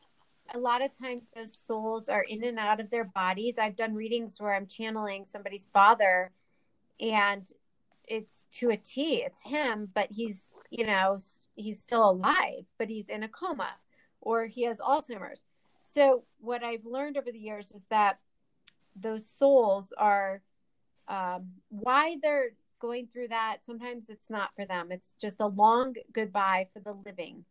[0.53, 3.55] a lot of times those souls are in and out of their bodies.
[3.57, 6.31] I've done readings where I'm channeling somebody's father
[6.99, 7.51] and
[8.07, 9.23] it's to a T.
[9.23, 10.37] It's him, but he's,
[10.69, 11.17] you know,
[11.55, 13.71] he's still alive, but he's in a coma
[14.21, 15.43] or he has Alzheimer's.
[15.81, 18.19] So what I've learned over the years is that
[18.95, 20.41] those souls are
[21.07, 24.91] um, why they're going through that, sometimes it's not for them.
[24.91, 27.43] It's just a long goodbye for the living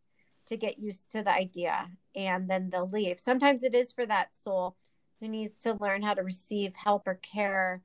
[0.49, 3.19] to get used to the idea and then they'll leave.
[3.19, 4.75] Sometimes it is for that soul
[5.19, 7.81] who needs to learn how to receive help or care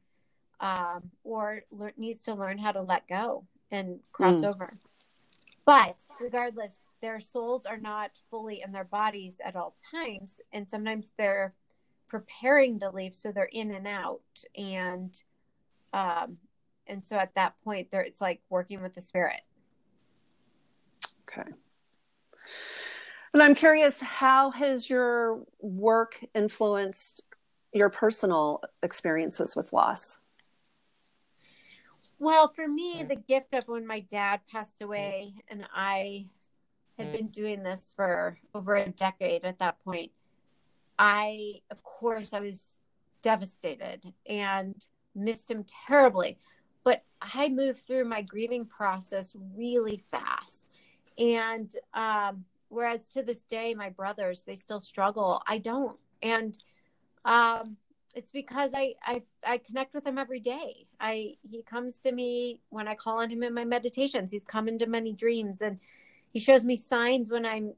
[0.61, 4.47] um, or le- needs to learn how to let go and cross mm.
[4.47, 4.69] over.
[5.65, 10.41] But regardless, their souls are not fully in their bodies at all times.
[10.53, 11.55] And sometimes they're
[12.09, 13.15] preparing to leave.
[13.15, 14.21] So they're in and out.
[14.57, 15.19] And
[15.93, 16.39] um,
[16.87, 19.41] and so at that point there it's like working with the spirit
[21.29, 21.51] okay
[23.33, 27.23] and i'm curious how has your work influenced
[27.73, 30.19] your personal experiences with loss?
[32.21, 36.27] Well for me the gift of when my dad passed away and i
[36.99, 40.13] had been doing this for over a decade at that point
[40.99, 42.75] i of course i was
[43.25, 46.39] devastated and missed him terribly.
[46.85, 50.64] But I moved through my grieving process really fast.
[51.19, 55.43] And um, whereas to this day, my brothers, they still struggle.
[55.47, 55.97] I don't.
[56.23, 56.57] And
[57.25, 57.77] um,
[58.15, 60.87] it's because I, I I connect with him every day.
[61.01, 64.31] I he comes to me when I call on him in my meditations.
[64.31, 65.79] He's come into many dreams and
[66.33, 67.75] he shows me signs when I'm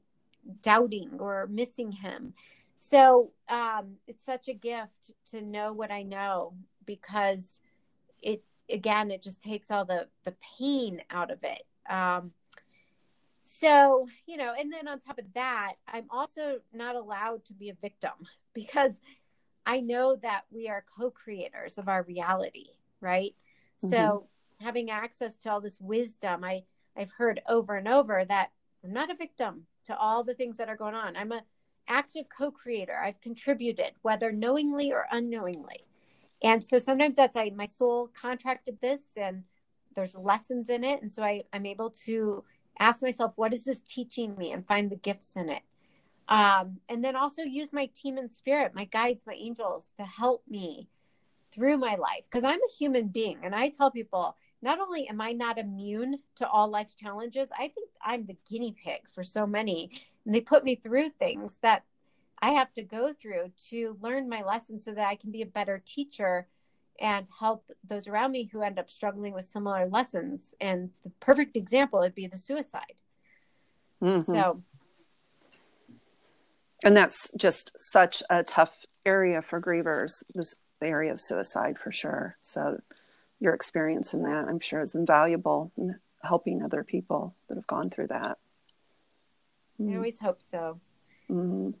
[0.61, 2.33] doubting or missing him.
[2.77, 6.53] So um, it's such a gift to know what I know
[6.85, 7.43] because
[8.21, 12.31] it again it just takes all the the pain out of it um
[13.59, 17.69] So, you know, and then on top of that, I'm also not allowed to be
[17.69, 18.11] a victim
[18.53, 18.91] because
[19.65, 22.67] I know that we are co creators of our reality,
[23.01, 23.35] right?
[23.83, 23.89] Mm-hmm.
[23.93, 24.27] So,
[24.61, 26.63] having access to all this wisdom, I,
[26.95, 28.49] I've heard over and over that
[28.83, 31.15] I'm not a victim to all the things that are going on.
[31.15, 31.41] I'm a
[31.87, 32.95] active co-creator.
[32.95, 35.85] I've contributed, whether knowingly or unknowingly.
[36.43, 39.43] And so sometimes that's like my soul contracted this and
[39.95, 41.01] there's lessons in it.
[41.01, 42.43] And so I, I'm able to
[42.79, 45.63] ask myself, what is this teaching me and find the gifts in it.
[46.27, 50.43] Um, and then also use my team and spirit, my guides, my angels to help
[50.49, 50.89] me
[51.53, 53.39] through my life because I'm a human being.
[53.43, 57.69] And I tell people, not only am I not immune to all life's challenges, I
[57.69, 59.91] think I'm the guinea pig for so many.
[60.25, 61.83] And they put me through things that
[62.41, 65.47] I have to go through to learn my lessons so that I can be a
[65.47, 66.47] better teacher
[66.99, 70.41] and help those around me who end up struggling with similar lessons.
[70.59, 73.01] And the perfect example would be the suicide.
[74.01, 74.31] Mm-hmm.
[74.31, 74.63] So,
[76.83, 82.37] and that's just such a tough area for grievers, this area of suicide for sure.
[82.39, 82.79] So,
[83.39, 87.89] your experience in that, I'm sure, is invaluable in helping other people that have gone
[87.89, 88.37] through that.
[89.79, 90.79] I always hope so.
[91.29, 91.71] Mm-hmm.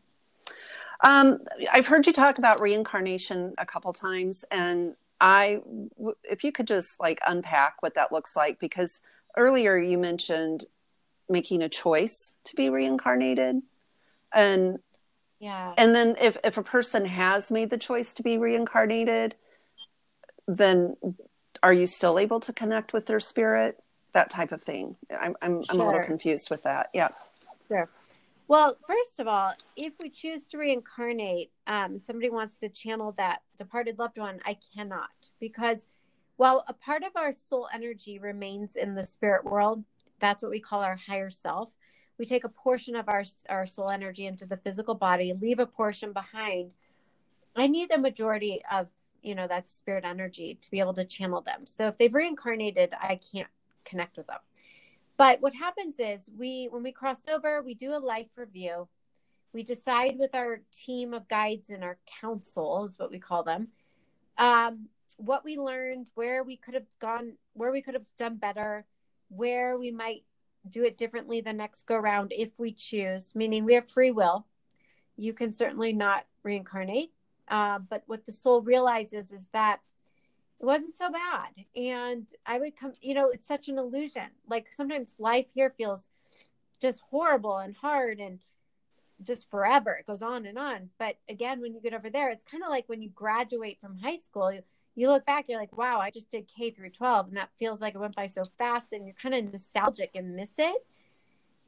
[1.01, 1.39] Um,
[1.71, 5.61] I've heard you talk about reincarnation a couple times, and I,
[6.23, 9.01] if you could just like unpack what that looks like, because
[9.35, 10.65] earlier you mentioned
[11.29, 13.61] making a choice to be reincarnated,
[14.33, 14.79] and
[15.39, 19.35] yeah, and then if if a person has made the choice to be reincarnated,
[20.47, 20.95] then
[21.63, 23.81] are you still able to connect with their spirit?
[24.13, 24.95] That type of thing.
[25.11, 25.65] I'm I'm, sure.
[25.69, 26.89] I'm a little confused with that.
[26.93, 27.09] Yeah.
[27.67, 27.89] Sure.
[28.49, 33.41] Well, first of all, if we choose to reincarnate, um, somebody wants to channel that
[33.57, 35.85] departed loved one, I cannot because
[36.37, 39.83] while a part of our soul energy remains in the spirit world,
[40.19, 41.69] that's what we call our higher self.
[42.17, 45.67] We take a portion of our our soul energy into the physical body, leave a
[45.67, 46.73] portion behind.
[47.55, 48.87] I need the majority of
[49.21, 51.65] you know that spirit energy to be able to channel them.
[51.65, 53.49] So if they've reincarnated, I can't
[53.83, 54.39] connect with them.
[55.17, 58.87] But what happens is we when we cross over, we do a life review.
[59.53, 63.69] We decide with our team of guides and our council is what we call them.
[64.37, 64.87] Um,
[65.17, 68.85] what we learned, where we could have gone, where we could have done better,
[69.29, 70.23] where we might
[70.69, 74.45] do it differently the next go round if we choose, meaning we have free will.
[75.15, 77.11] You can certainly not reincarnate.
[77.47, 79.79] Uh, but what the soul realizes is that
[80.59, 81.49] it wasn't so bad.
[81.75, 84.27] And I would come, you know, it's such an illusion.
[84.49, 86.07] Like sometimes life here feels
[86.81, 88.39] just horrible and hard and
[89.23, 89.93] just forever.
[89.93, 90.89] It goes on and on.
[90.97, 93.97] But again, when you get over there, it's kind of like when you graduate from
[93.97, 94.61] high school, you,
[94.95, 97.27] you look back, you're like, wow, I just did K through 12.
[97.27, 100.35] And that feels like it went by so fast and you're kind of nostalgic and
[100.35, 100.85] miss it.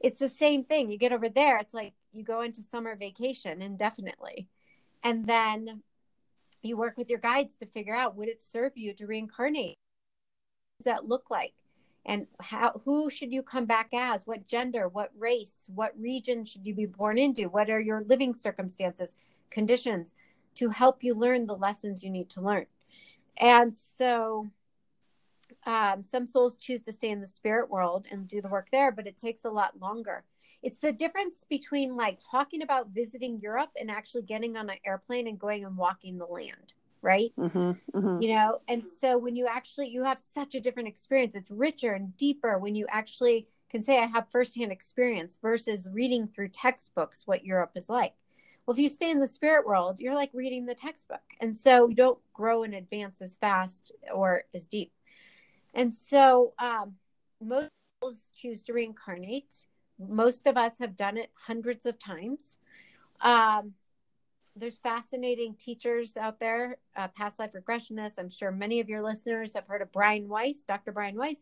[0.00, 0.90] It's the same thing.
[0.90, 4.48] You get over there, it's like you go into summer vacation indefinitely.
[5.04, 5.82] And then
[6.62, 9.76] you work with your guides to figure out would it serve you to reincarnate?
[10.76, 11.54] What does that look like?
[12.06, 14.26] And how who should you come back as?
[14.26, 14.88] What gender?
[14.88, 15.68] What race?
[15.74, 17.48] What region should you be born into?
[17.48, 19.10] What are your living circumstances
[19.50, 20.14] conditions
[20.56, 22.66] to help you learn the lessons you need to learn?
[23.36, 24.50] And so
[25.66, 28.90] um, some souls choose to stay in the spirit world and do the work there
[28.92, 30.24] but it takes a lot longer
[30.62, 35.26] it's the difference between like talking about visiting Europe and actually getting on an airplane
[35.26, 37.32] and going and walking the land, right?
[37.38, 38.22] Mm-hmm, mm-hmm.
[38.22, 41.94] You know, and so when you actually you have such a different experience, it's richer
[41.94, 47.22] and deeper when you actually can say I have firsthand experience versus reading through textbooks
[47.24, 48.14] what Europe is like.
[48.66, 51.22] Well, if you stay in the spirit world, you're like reading the textbook.
[51.40, 54.92] And so you don't grow and advance as fast or as deep.
[55.72, 56.94] And so um,
[57.40, 57.70] most
[58.34, 59.66] choose to reincarnate
[60.08, 62.58] most of us have done it hundreds of times.
[63.20, 63.74] Um,
[64.56, 68.18] there's fascinating teachers out there, uh, past life regressionists.
[68.18, 70.92] I'm sure many of your listeners have heard of Brian Weiss, Dr.
[70.92, 71.36] Brian Weiss,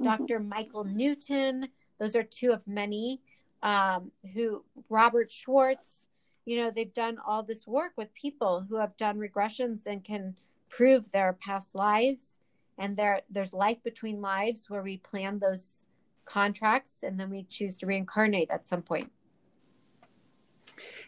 [0.00, 0.04] mm-hmm.
[0.04, 0.40] Dr.
[0.40, 1.68] Michael Newton.
[1.98, 3.20] Those are two of many
[3.62, 6.06] um, who, Robert Schwartz,
[6.44, 10.36] you know, they've done all this work with people who have done regressions and can
[10.68, 12.36] prove their past lives.
[12.76, 15.83] And there, there's life between lives where we plan those
[16.24, 19.10] contracts and then we choose to reincarnate at some point.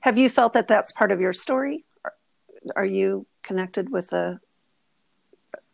[0.02, 1.84] Have you felt that that's part of your story?
[2.74, 4.40] Are you connected with a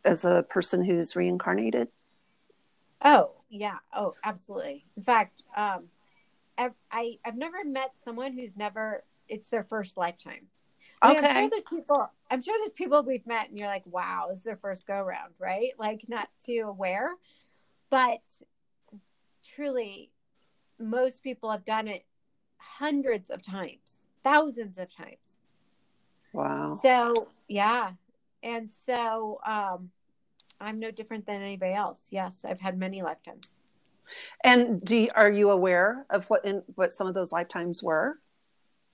[0.05, 1.88] as a person who's reincarnated?
[3.05, 3.78] Oh, yeah.
[3.95, 4.84] Oh, absolutely.
[4.97, 5.84] In fact, um,
[6.59, 10.47] I've, I, I've never met someone who's never, it's their first lifetime.
[11.01, 11.28] I mean, okay.
[11.28, 14.38] I'm sure there's people, I'm sure there's people we've met and you're like, wow, this
[14.38, 15.72] is their first go round, right?
[15.78, 17.11] Like not too aware,
[17.90, 18.20] but
[19.55, 20.11] truly
[20.78, 22.05] most people have done it
[22.57, 25.16] hundreds of times, thousands of times.
[26.32, 26.78] Wow.
[26.82, 27.92] So, yeah.
[28.42, 29.90] And so um,
[30.61, 31.98] I'm no different than anybody else.
[32.11, 33.46] Yes, I've had many lifetimes.
[34.42, 38.18] And do you, are you aware of what in what some of those lifetimes were?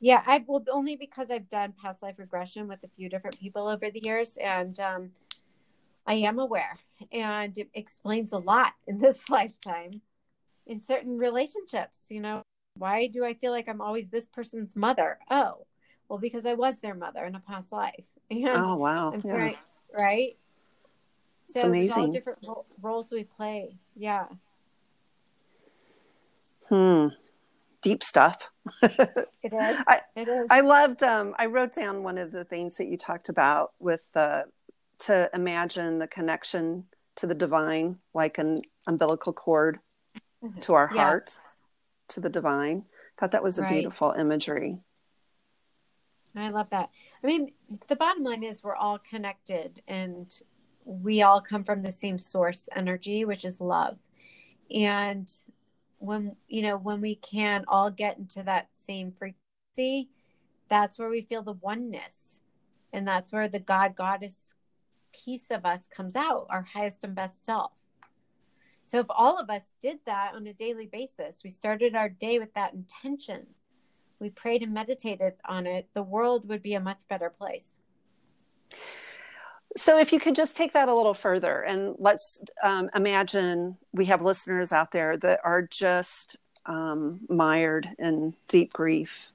[0.00, 3.66] Yeah, I will only because I've done past life regression with a few different people
[3.66, 5.10] over the years, and um,
[6.06, 6.78] I am aware,
[7.10, 10.02] and it explains a lot in this lifetime
[10.68, 12.04] in certain relationships.
[12.08, 12.42] You know,
[12.76, 15.18] why do I feel like I'm always this person's mother?
[15.30, 15.66] Oh,
[16.08, 17.94] well, because I was their mother in a past life.
[18.30, 19.14] And oh wow!
[19.24, 19.32] Yeah.
[19.32, 19.58] Right,
[19.90, 20.36] right.
[21.54, 22.02] So it's amazing.
[22.02, 23.78] all different ro- roles we play.
[23.96, 24.26] Yeah.
[26.68, 27.06] Hmm.
[27.80, 28.50] Deep stuff.
[28.82, 28.92] it
[29.44, 29.76] is.
[29.86, 30.46] I, it is.
[30.50, 31.02] I loved.
[31.02, 34.42] Um, I wrote down one of the things that you talked about with uh,
[35.06, 36.84] to imagine the connection
[37.16, 39.78] to the divine, like an umbilical cord
[40.42, 40.60] mm-hmm.
[40.60, 41.38] to our heart,
[42.08, 42.84] to the divine.
[42.86, 43.72] I thought that was a right.
[43.72, 44.78] beautiful imagery.
[46.36, 46.90] I love that.
[47.22, 47.52] I mean,
[47.88, 50.32] the bottom line is we're all connected and
[50.84, 53.98] we all come from the same source energy, which is love.
[54.74, 55.30] And
[55.98, 60.10] when, you know, when we can all get into that same frequency,
[60.68, 62.14] that's where we feel the oneness.
[62.92, 64.36] And that's where the God goddess
[65.12, 67.72] piece of us comes out, our highest and best self.
[68.88, 72.38] So if all of us did that on a daily basis, we started our day
[72.38, 73.46] with that intention
[74.20, 77.66] we prayed and meditated on it, the world would be a much better place.
[79.76, 84.06] So, if you could just take that a little further, and let's um, imagine we
[84.06, 86.36] have listeners out there that are just
[86.66, 89.32] um, mired in deep grief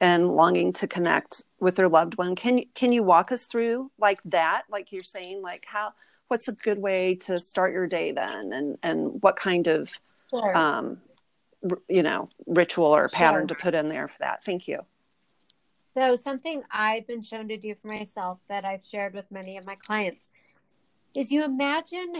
[0.00, 2.34] and longing to connect with their loved one.
[2.34, 4.62] Can can you walk us through like that?
[4.70, 5.92] Like you're saying, like how?
[6.32, 10.56] What's a good way to start your day then, and and what kind of sure.
[10.56, 10.98] um,
[11.88, 13.48] you know ritual or pattern sure.
[13.48, 14.80] to put in there for that thank you
[15.94, 19.64] so something i've been shown to do for myself that i've shared with many of
[19.64, 20.26] my clients
[21.16, 22.14] is you imagine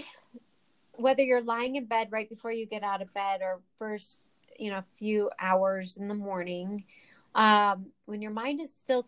[0.93, 4.21] whether you're lying in bed right before you get out of bed or first
[4.59, 6.85] you know a few hours in the morning
[7.35, 9.07] um, when your mind is still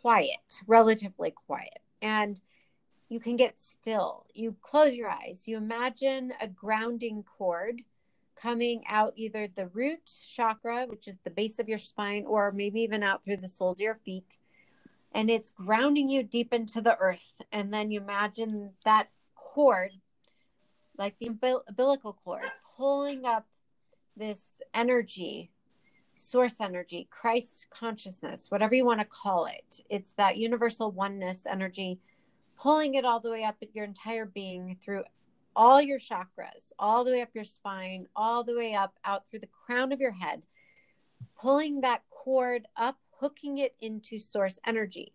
[0.00, 2.40] quiet relatively quiet and
[3.14, 7.80] you can get still you close your eyes you imagine a grounding cord
[8.40, 12.80] coming out either the root chakra, which is the base of your spine, or maybe
[12.80, 14.36] even out through the soles of your feet.
[15.12, 17.42] And it's grounding you deep into the earth.
[17.52, 19.92] And then you imagine that cord,
[20.98, 21.28] like the
[21.68, 22.42] umbilical cord,
[22.76, 23.46] pulling up
[24.16, 24.40] this
[24.74, 25.50] energy,
[26.16, 29.80] source energy, Christ consciousness, whatever you want to call it.
[29.88, 32.00] It's that universal oneness energy,
[32.58, 35.04] pulling it all the way up your entire being through
[35.56, 39.40] all your chakras, all the way up your spine, all the way up out through
[39.40, 40.42] the crown of your head,
[41.40, 45.12] pulling that cord up, hooking it into source energy.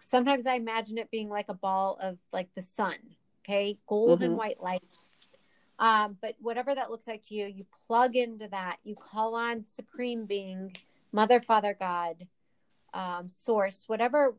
[0.00, 2.96] Sometimes I imagine it being like a ball of like the sun,
[3.44, 4.24] okay, gold mm-hmm.
[4.24, 4.82] and white light.
[5.78, 9.66] Um, but whatever that looks like to you, you plug into that, you call on
[9.74, 10.74] Supreme Being,
[11.12, 12.26] Mother, Father, God,
[12.94, 14.34] um, Source, whatever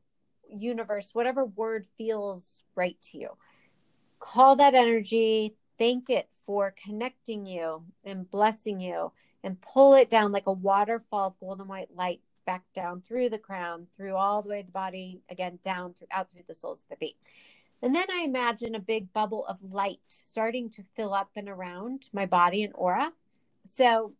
[0.49, 2.45] universe, whatever word feels
[2.75, 3.29] right to you
[4.19, 9.11] call that energy, thank it for connecting you and blessing you,
[9.43, 13.37] and pull it down like a waterfall of golden white light back down through the
[13.37, 16.89] crown, through all the way the body, again down through out through the soles of
[16.89, 17.17] the feet.
[17.81, 22.07] And then I imagine a big bubble of light starting to fill up and around
[22.11, 23.11] my body and aura.
[23.75, 24.13] So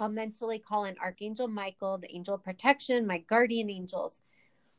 [0.00, 4.18] I'll mentally call in Archangel Michael, the angel of protection, my guardian angels,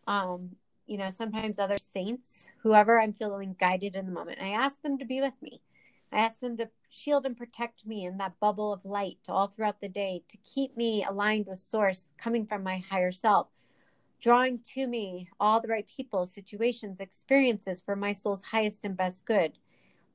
[0.06, 4.40] um, you know, sometimes other saints, whoever I'm feeling guided in the moment.
[4.42, 5.62] I ask them to be with me.
[6.12, 9.82] I ask them to shield and protect me in that bubble of light all throughout
[9.82, 13.48] the day, to keep me aligned with source coming from my higher self,
[14.22, 19.26] drawing to me all the right people, situations, experiences for my soul's highest and best
[19.26, 19.54] good.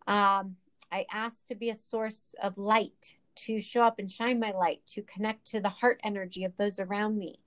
[0.06, 0.56] Um,
[0.92, 3.16] I ask to be a source of light,
[3.46, 6.78] to show up and shine my light, to connect to the heart energy of those
[6.78, 7.40] around me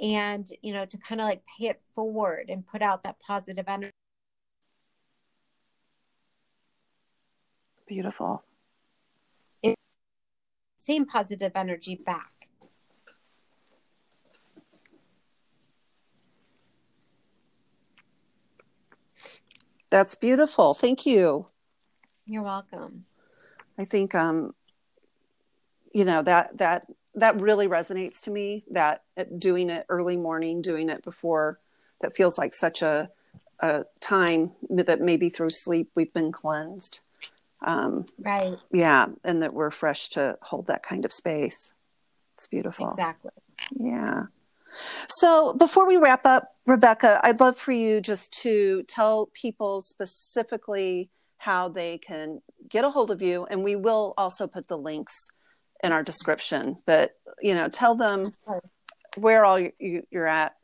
[0.00, 3.64] and you know to kind of like pay it forward and put out that positive
[3.68, 3.92] energy.
[7.86, 8.42] Beautiful.
[9.62, 9.76] It,
[10.84, 12.30] same positive energy back.
[19.90, 20.74] That's beautiful.
[20.74, 21.46] Thank you.
[22.26, 23.04] You're welcome.
[23.78, 24.54] I think um
[25.92, 29.02] you know that that that really resonates to me that
[29.38, 31.58] doing it early morning doing it before
[32.00, 33.08] that feels like such a,
[33.60, 37.00] a time that maybe through sleep we've been cleansed
[37.64, 38.56] Um, right.
[38.72, 41.72] Yeah, and that we're fresh to hold that kind of space.
[42.34, 42.90] It's beautiful.
[42.90, 43.30] Exactly.
[43.78, 44.24] Yeah.
[45.08, 51.10] So before we wrap up, Rebecca, I'd love for you just to tell people specifically
[51.38, 55.30] how they can get a hold of you, and we will also put the links
[55.84, 56.78] in our description.
[56.86, 58.34] But you know, tell them
[59.16, 60.56] where all you, are at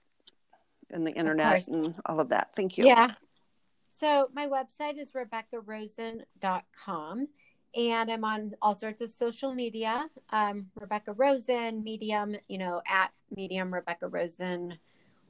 [0.90, 2.56] in the internet and all of that.
[2.56, 2.86] Thank you.
[2.86, 3.12] Yeah.
[3.92, 7.28] So my website is rebeccarosen.com
[7.74, 10.08] and I'm on all sorts of social media.
[10.30, 14.78] Um, Rebecca Rosen, Medium, you know, at Medium Rebecca Rosen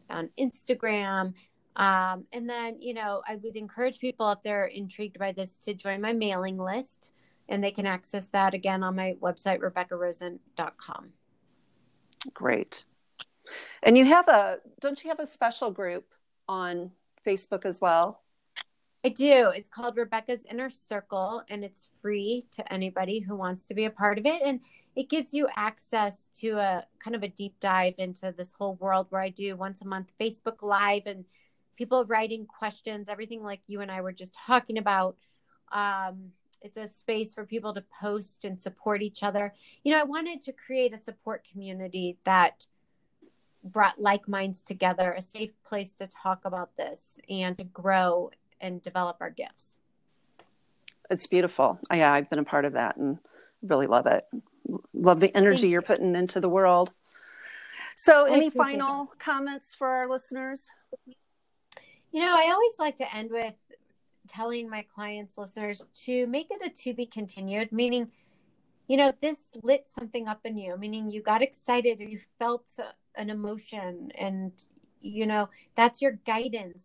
[0.09, 1.35] on Instagram.
[1.77, 5.75] Um, and then, you know, I would encourage people if they're intrigued by this to
[5.75, 7.13] join my mailing list,
[7.51, 11.11] and they can access that again on my website, rebeccarosen.com.
[12.33, 12.85] Great.
[13.83, 16.07] And you have a, don't you have a special group
[16.49, 16.93] on
[17.27, 18.23] Facebook as well?
[19.05, 19.51] I do.
[19.55, 23.91] It's called Rebecca's Inner Circle, and it's free to anybody who wants to be a
[23.91, 24.43] part of it.
[24.45, 24.61] And
[24.95, 29.07] it gives you access to a kind of a deep dive into this whole world
[29.11, 31.25] where I do once a month Facebook Live and
[31.77, 35.17] people writing questions, everything like you and I were just talking about.
[35.73, 36.33] Um,
[36.63, 39.55] it's a space for people to post and support each other.
[39.83, 42.67] You know, I wanted to create a support community that
[43.65, 48.31] brought like minds together, a safe place to talk about this and to grow
[48.61, 49.67] and develop our gifts.
[51.11, 51.79] It's beautiful.
[51.93, 53.19] Yeah, I've been a part of that and
[53.63, 54.25] really love it.
[54.95, 56.93] Love the energy Thank you're putting into the world.
[57.97, 59.19] So, I any final that.
[59.19, 60.71] comments for our listeners?
[62.13, 63.55] You know, I always like to end with
[64.31, 68.09] telling my clients, listeners, to make it a to be continued, meaning,
[68.87, 72.65] you know, this lit something up in you, meaning you got excited or you felt
[73.17, 74.53] an emotion, and,
[75.01, 76.85] you know, that's your guidance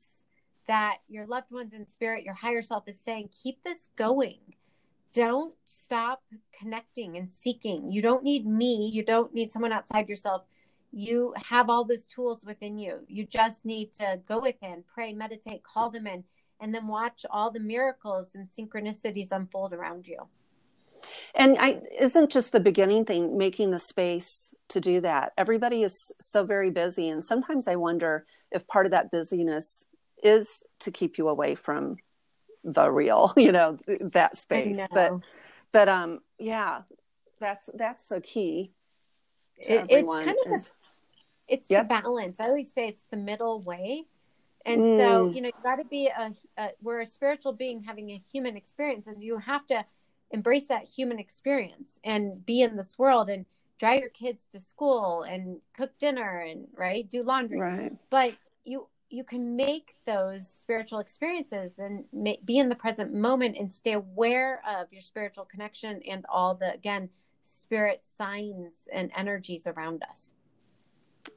[0.67, 4.39] that your loved ones in spirit, your higher self is saying, keep this going.
[5.13, 6.23] Don't stop
[6.59, 7.89] connecting and seeking.
[7.89, 8.89] You don't need me.
[8.91, 10.41] You don't need someone outside yourself.
[10.91, 12.99] You have all those tools within you.
[13.07, 16.23] You just need to go within, pray, meditate, call them in,
[16.59, 20.27] and then watch all the miracles and synchronicities unfold around you.
[21.35, 25.33] And I isn't just the beginning thing making the space to do that.
[25.37, 29.85] Everybody is so very busy and sometimes I wonder if part of that busyness
[30.23, 31.97] is to keep you away from
[32.63, 33.77] the real, you know,
[34.13, 34.79] that space.
[34.91, 35.13] But
[35.71, 36.81] but um yeah,
[37.39, 38.71] that's that's so key.
[39.57, 42.39] It, it's kind of is, a, it's the balance.
[42.39, 44.05] I always say it's the middle way.
[44.65, 44.97] And mm.
[44.97, 48.21] so, you know, you got to be a, a we're a spiritual being having a
[48.31, 49.85] human experience and you have to
[50.31, 53.45] embrace that human experience and be in this world and
[53.79, 57.59] drive your kids to school and cook dinner and right do laundry.
[57.59, 57.91] Right.
[58.09, 62.05] But you you can make those spiritual experiences and
[62.43, 66.73] be in the present moment and stay aware of your spiritual connection and all the
[66.73, 67.09] again
[67.43, 70.31] spirit signs and energies around us